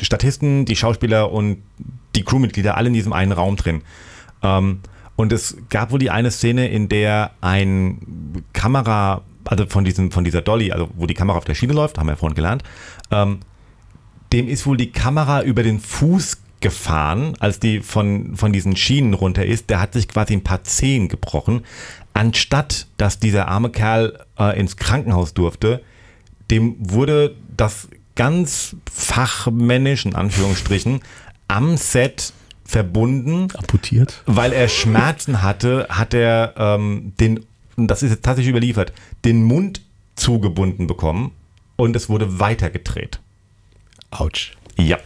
[0.00, 1.58] Statisten, die Schauspieler und
[2.14, 3.82] die Crewmitglieder alle in diesem einen Raum drin.
[4.42, 4.80] Ähm,
[5.16, 10.24] und es gab wohl die eine Szene, in der ein Kamera, also von diesem, von
[10.24, 12.62] dieser Dolly, also wo die Kamera auf der Schiene läuft, haben wir ja vorhin gelernt,
[13.10, 13.40] ähm,
[14.32, 19.14] dem ist wohl die Kamera über den Fuß gefahren, als die von, von diesen Schienen
[19.14, 19.70] runter ist.
[19.70, 21.62] Der hat sich quasi ein paar Zehen gebrochen.
[22.14, 25.82] Anstatt dass dieser arme Kerl äh, ins Krankenhaus durfte,
[26.50, 31.00] dem wurde das ganz fachmännisch, in Anführungsstrichen,
[31.48, 32.32] am Set
[32.64, 33.48] verbunden.
[33.56, 34.22] Amputiert.
[34.26, 37.44] Weil er Schmerzen hatte, hat er ähm, den,
[37.76, 38.92] das ist jetzt tatsächlich überliefert,
[39.24, 39.80] den Mund
[40.16, 41.32] zugebunden bekommen
[41.76, 43.20] und es wurde weitergedreht.
[44.10, 44.52] Autsch.
[44.76, 44.98] Ja.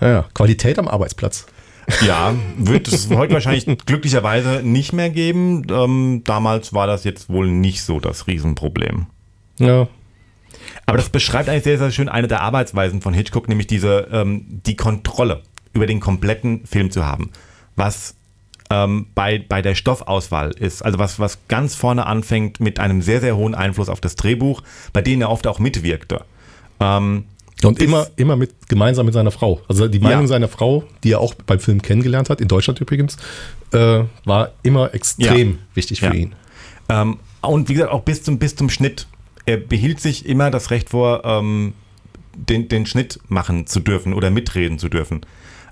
[0.00, 0.26] Ja.
[0.34, 1.46] Qualität am Arbeitsplatz.
[2.06, 5.66] Ja, wird es heute wahrscheinlich glücklicherweise nicht mehr geben.
[5.70, 9.06] Ähm, damals war das jetzt wohl nicht so das Riesenproblem.
[9.58, 9.88] Ja.
[10.86, 14.44] Aber das beschreibt eigentlich sehr, sehr schön eine der Arbeitsweisen von Hitchcock, nämlich diese, ähm,
[14.66, 15.42] die Kontrolle
[15.72, 17.30] über den kompletten Film zu haben.
[17.76, 18.14] Was
[18.70, 23.20] ähm, bei, bei der Stoffauswahl ist, also was, was ganz vorne anfängt mit einem sehr,
[23.20, 24.62] sehr hohen Einfluss auf das Drehbuch,
[24.92, 26.22] bei denen er oft auch mitwirkte.
[26.80, 27.24] Ähm,
[27.62, 29.60] Und immer, immer mit, gemeinsam mit seiner Frau.
[29.68, 30.28] Also die Meinung Ja.
[30.28, 33.16] seiner Frau, die er auch beim Film kennengelernt hat, in Deutschland übrigens,
[33.72, 35.56] äh, war immer extrem Ja.
[35.74, 36.12] wichtig für Ja.
[36.12, 36.34] ihn.
[36.88, 39.06] Ähm, und wie gesagt, auch bis zum, bis zum Schnitt.
[39.48, 41.72] Er behielt sich immer das Recht vor, ähm,
[42.34, 45.22] den, den Schnitt machen zu dürfen oder mitreden zu dürfen.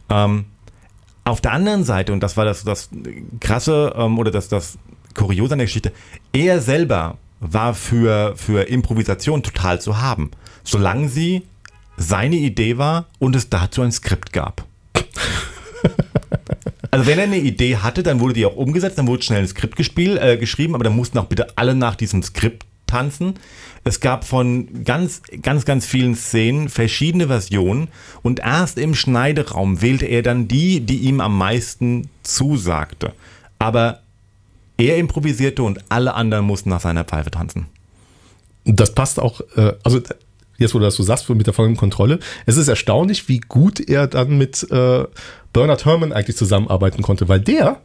[0.08, 0.46] Ähm,
[1.24, 2.88] auf der anderen Seite, und das war das, das
[3.38, 4.78] Krasse ähm, oder das, das
[5.12, 5.92] Kuriose an der Geschichte,
[6.32, 10.30] er selber war für, für Improvisation total zu haben,
[10.64, 11.42] solange sie
[11.98, 14.64] seine Idee war und es dazu ein Skript gab.
[16.92, 19.48] Also wenn er eine Idee hatte, dann wurde die auch umgesetzt, dann wurde schnell ein
[19.48, 22.64] Skript gespielt, äh, geschrieben, aber dann mussten auch bitte alle nach diesem Skript
[22.96, 23.34] tanzen.
[23.84, 27.88] Es gab von ganz, ganz, ganz vielen Szenen verschiedene Versionen
[28.22, 33.12] und erst im Schneideraum wählte er dann die, die ihm am meisten zusagte.
[33.58, 34.00] Aber
[34.78, 37.66] er improvisierte und alle anderen mussten nach seiner Pfeife tanzen.
[38.64, 40.00] Das passt auch, äh, also
[40.58, 42.18] jetzt, wo du das so sagst, mit der vollen Kontrolle.
[42.46, 45.04] Es ist erstaunlich, wie gut er dann mit äh,
[45.52, 47.80] Bernard Herrmann eigentlich zusammenarbeiten konnte, weil der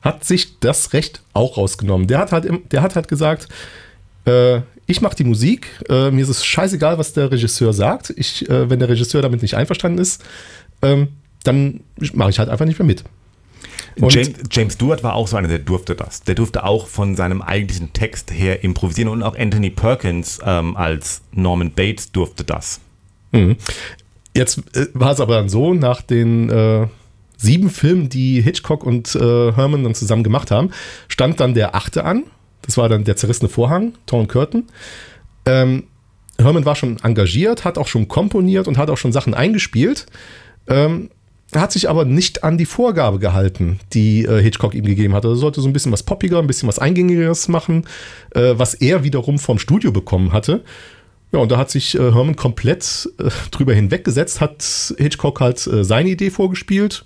[0.00, 2.06] hat sich das Recht auch rausgenommen.
[2.06, 3.48] Der hat halt, der hat halt gesagt,
[4.24, 8.12] äh, ich mache die Musik, äh, mir ist es scheißegal, was der Regisseur sagt.
[8.16, 10.22] Ich, äh, wenn der Regisseur damit nicht einverstanden ist,
[10.82, 11.08] ähm,
[11.44, 11.80] dann
[12.14, 13.04] mache ich halt einfach nicht mehr mit.
[14.00, 16.22] Und- James, James Stewart war auch so einer, der durfte das.
[16.22, 21.22] Der durfte auch von seinem eigentlichen Text her improvisieren und auch Anthony Perkins ähm, als
[21.32, 22.80] Norman Bates durfte das.
[24.34, 26.86] Jetzt äh, war es aber dann so, nach den äh,
[27.36, 30.70] sieben Filmen, die Hitchcock und äh, Herman dann zusammen gemacht haben,
[31.08, 32.24] stand dann der achte an.
[32.62, 34.64] Das war dann der zerrissene Vorhang, Torn Curtain.
[35.46, 35.84] Ähm,
[36.38, 40.06] Herman war schon engagiert, hat auch schon komponiert und hat auch schon Sachen eingespielt.
[40.68, 41.10] Ähm,
[41.54, 45.24] hat sich aber nicht an die Vorgabe gehalten, die äh, Hitchcock ihm gegeben hat.
[45.24, 47.86] Er sollte so ein bisschen was poppiger, ein bisschen was Eingängigeres machen,
[48.30, 50.62] äh, was er wiederum vom Studio bekommen hatte.
[51.30, 55.84] Ja, und da hat sich äh, Herman komplett äh, drüber hinweggesetzt, hat Hitchcock halt äh,
[55.84, 57.04] seine Idee vorgespielt.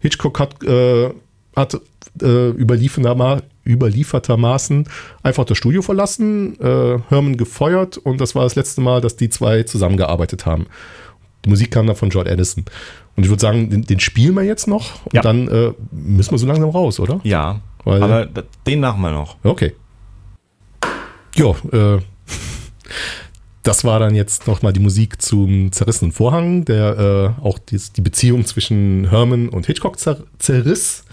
[0.00, 1.10] Hitchcock hat, äh,
[1.56, 1.80] hat
[2.20, 4.88] äh, überlieferterma überliefertermaßen
[5.22, 9.28] einfach das Studio verlassen, äh, Herman gefeuert und das war das letzte Mal, dass die
[9.30, 10.66] zwei zusammengearbeitet haben.
[11.44, 12.64] Die Musik kam dann von George Addison.
[13.16, 15.22] Und ich würde sagen, den, den spielen wir jetzt noch und Ja.
[15.22, 17.20] dann äh, müssen wir so langsam raus, oder?
[17.24, 18.26] Ja, Weil- aber
[18.66, 19.36] den machen wir noch.
[19.42, 19.74] Okay.
[21.34, 21.98] Jo, äh,
[23.62, 28.00] das war dann jetzt nochmal die Musik zum zerrissenen Vorhang, der äh, auch dies, die
[28.00, 31.04] Beziehung zwischen Herman und Hitchcock zer zerriss.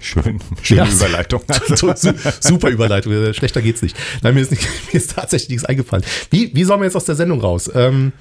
[0.00, 0.88] Schön, schöne Ja.
[0.88, 1.42] Überleitung.
[1.74, 1.92] Su-
[2.40, 3.96] Super Überleitung, schlechter geht's nicht.
[4.22, 6.04] Nein, mir ist, nicht, mir ist tatsächlich nichts eingefallen.
[6.30, 7.70] Wie, wie sollen wir jetzt aus der Sendung raus?
[7.74, 8.12] Ähm,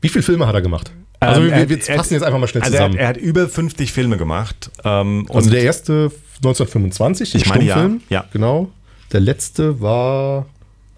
[0.00, 0.90] wie viele Filme hat er gemacht?
[1.18, 3.00] Also Ähm, wir, wir er- fassen jetzt einfach mal schnell Also er, hat- zusammen.
[3.00, 4.70] er hat über 50 Filme gemacht.
[4.84, 7.90] Ähm, also der erste 1925, Ich meine, ja.
[8.08, 8.24] Ja.
[8.32, 8.70] Genau.
[9.12, 10.46] Der letzte war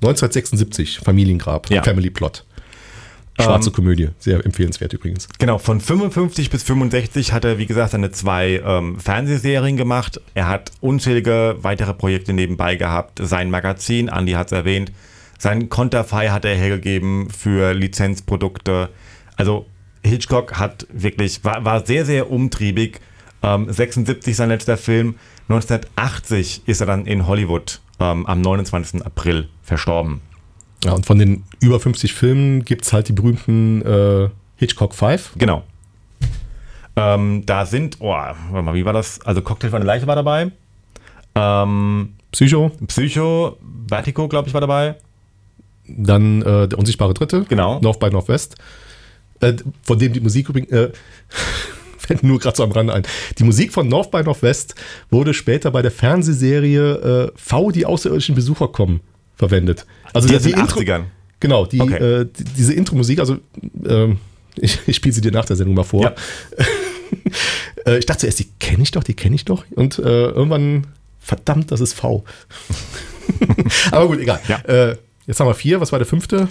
[0.02, 1.82] 1976, Familiengrab, Ja.
[1.82, 2.44] Family Plot.
[3.40, 5.28] Schwarze Ähm, Komödie, sehr empfehlenswert übrigens.
[5.38, 10.20] Genau, von 55 bis 65 hat er, wie gesagt, seine zwei ähm, Fernsehserien gemacht.
[10.34, 13.20] Er hat unzählige weitere Projekte nebenbei gehabt.
[13.22, 14.92] Sein Magazin, Andy hat es erwähnt,
[15.38, 18.90] sein Konterfei hat er hergegeben für Lizenzprodukte.
[19.36, 19.66] Also
[20.04, 23.00] Hitchcock hat wirklich, war, war sehr, sehr umtriebig.
[23.42, 25.16] Ähm, 76 sein letzter Film.
[25.48, 29.04] 1980 ist er dann in Hollywood ähm, am 29.
[29.04, 30.20] April verstorben.
[30.84, 35.32] Ja, und von den über 50 Filmen gibt es halt die berühmten äh, Hitchcock 5.
[35.38, 35.62] Genau.
[36.96, 39.20] Ähm, da sind, oh, warte mal, wie war das?
[39.22, 40.50] Also Cocktail von der Leiche war dabei.
[41.34, 43.56] Ähm, Psycho, Psycho,
[43.88, 44.96] Vertigo, glaube ich, war dabei.
[45.86, 47.44] dann äh, der unsichtbare Dritte.
[47.48, 47.80] Genau.
[47.80, 48.56] North by Northwest.
[49.40, 50.90] Äh, von dem die Musik übrigens, äh,
[51.98, 53.04] fällt nur gerade so am Rande ein.
[53.38, 54.74] Die Musik von North by Northwest
[55.10, 59.00] wurde später bei der Fernsehserie äh, V, die außerirdischen Besucher kommen,
[59.48, 59.86] verwendet.
[60.12, 61.02] Also Die den Intro- 80ern.
[61.40, 61.96] Genau, die, Okay.
[62.20, 63.38] äh, die, diese Intro-Musik, also
[63.86, 64.18] ähm,
[64.56, 66.02] ich, ich spiele sie dir nach der Sendung mal vor.
[66.04, 66.14] Ja.
[67.86, 69.64] äh, ich dachte zuerst, die kenne ich doch, die kenne ich doch.
[69.70, 70.86] Und äh, irgendwann,
[71.18, 72.24] verdammt, das ist V.
[73.90, 74.40] Aber gut, egal.
[74.48, 74.58] Ja.
[74.60, 76.48] Äh, jetzt haben wir vier, was war der fünfte?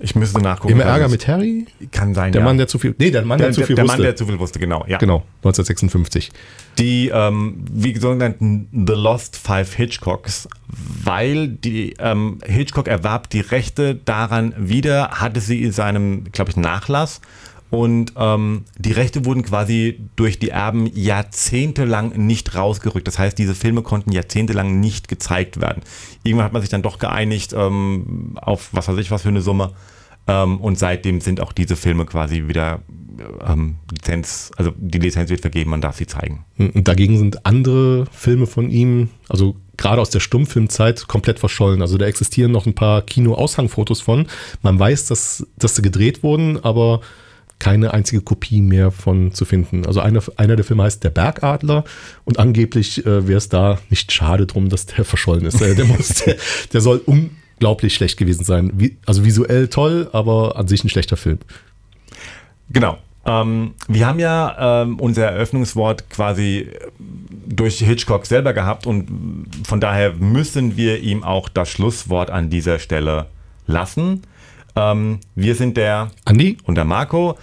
[0.00, 0.74] Ich müsste nachgucken.
[0.74, 1.66] Im Ärger mit Harry?
[1.90, 2.44] Kann sein, Der ja.
[2.44, 2.94] Mann, der zu viel.
[2.98, 3.96] Nee, der Mann, der, der, zu viel der wusste.
[3.96, 4.84] Mann, der zu viel wusste, genau.
[4.86, 4.98] Ja.
[4.98, 6.30] genau, 1956.
[6.78, 10.48] Die, ähm, wie sogenannten The Lost Five Hitchcocks,
[11.02, 16.56] weil die ähm, Hitchcock erwarb die Rechte daran wieder, hatte sie in seinem, glaube ich,
[16.56, 17.20] Nachlass.
[17.70, 23.06] Und ähm, die Rechte wurden quasi durch die Erben jahrzehntelang nicht rausgerückt.
[23.06, 25.82] Das heißt, diese Filme konnten jahrzehntelang nicht gezeigt werden.
[26.22, 29.72] Irgendwann hat man sich dann doch geeinigt auf was weiß ich was für eine Summe.
[30.26, 32.80] Ähm, und seitdem sind auch diese Filme quasi wieder
[33.46, 36.44] ähm, Lizenz, also die Lizenz wird vergeben, man darf sie zeigen.
[36.58, 41.82] Und dagegen sind andere Filme von ihm, also gerade aus der Stummfilmzeit, komplett verschollen.
[41.82, 44.26] Also da existieren noch ein paar Kino-Aushangfotos von.
[44.62, 47.00] Man weiß, dass, dass sie gedreht wurden, aber
[47.58, 49.86] keine einzige Kopie mehr von zu finden.
[49.86, 51.84] Also einer, einer der Filme heißt Der Bergadler
[52.24, 55.60] und angeblich äh, wäre es da nicht schade drum, dass der verschollen ist.
[55.60, 56.36] Äh, der, muss, der,
[56.72, 58.72] der soll unglaublich schlecht gewesen sein.
[58.74, 61.38] Wie, also visuell toll, aber an sich ein schlechter Film.
[62.70, 62.98] Genau.
[63.24, 66.68] Ähm, wir haben ja ähm, unser Eröffnungswort quasi
[67.46, 72.78] durch Hitchcock selber gehabt und von daher müssen wir ihm auch das Schlusswort an dieser
[72.78, 73.26] Stelle
[73.66, 74.22] lassen.
[74.76, 77.38] Ähm, wir sind der Andi, und der Marco.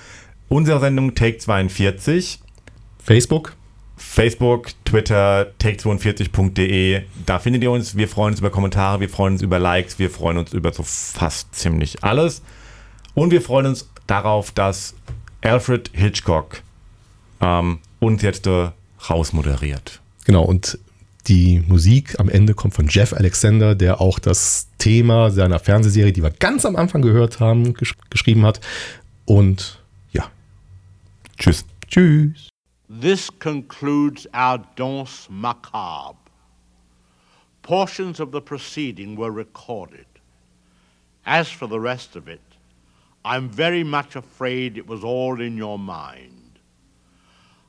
[0.47, 2.39] Unsere Sendung Take 42.
[3.03, 3.55] Facebook,
[3.97, 7.03] Facebook, Twitter, take42.de.
[7.25, 7.95] Da findet ihr uns.
[7.95, 10.83] Wir freuen uns über Kommentare, wir freuen uns über Likes, wir freuen uns über so
[10.83, 12.41] fast ziemlich alles.
[13.13, 14.95] Und wir freuen uns darauf, dass
[15.41, 16.61] Alfred Hitchcock
[17.41, 18.69] ähm, uns jetzt äh,
[19.09, 20.01] rausmoderiert.
[20.25, 20.79] Genau, und
[21.27, 26.23] die Musik am Ende kommt von Jeff Alexander, der auch das Thema seiner Fernsehserie, die
[26.23, 28.59] wir ganz am Anfang gehört haben, gesch geschrieben hat.
[29.25, 29.79] Und
[30.11, 30.29] ja,
[31.37, 31.65] Tschüss.
[31.87, 32.49] tschüss.
[33.01, 36.17] This concludes our danse macabre.
[37.63, 40.05] Portions of the proceeding were recorded.
[41.25, 42.41] As for the rest of it,
[43.23, 46.34] I'm very much afraid it was all in your mind.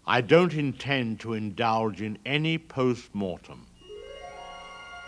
[0.09, 3.67] I don't intend to indulge in any post mortem.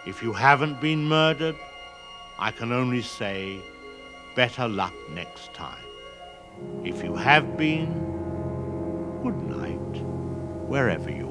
[0.04, 1.54] If you haven't been murdered,
[2.36, 3.60] I can only say
[4.34, 5.84] better luck next time.
[6.84, 7.92] If you have been,
[9.22, 10.02] good night,
[10.66, 11.27] wherever you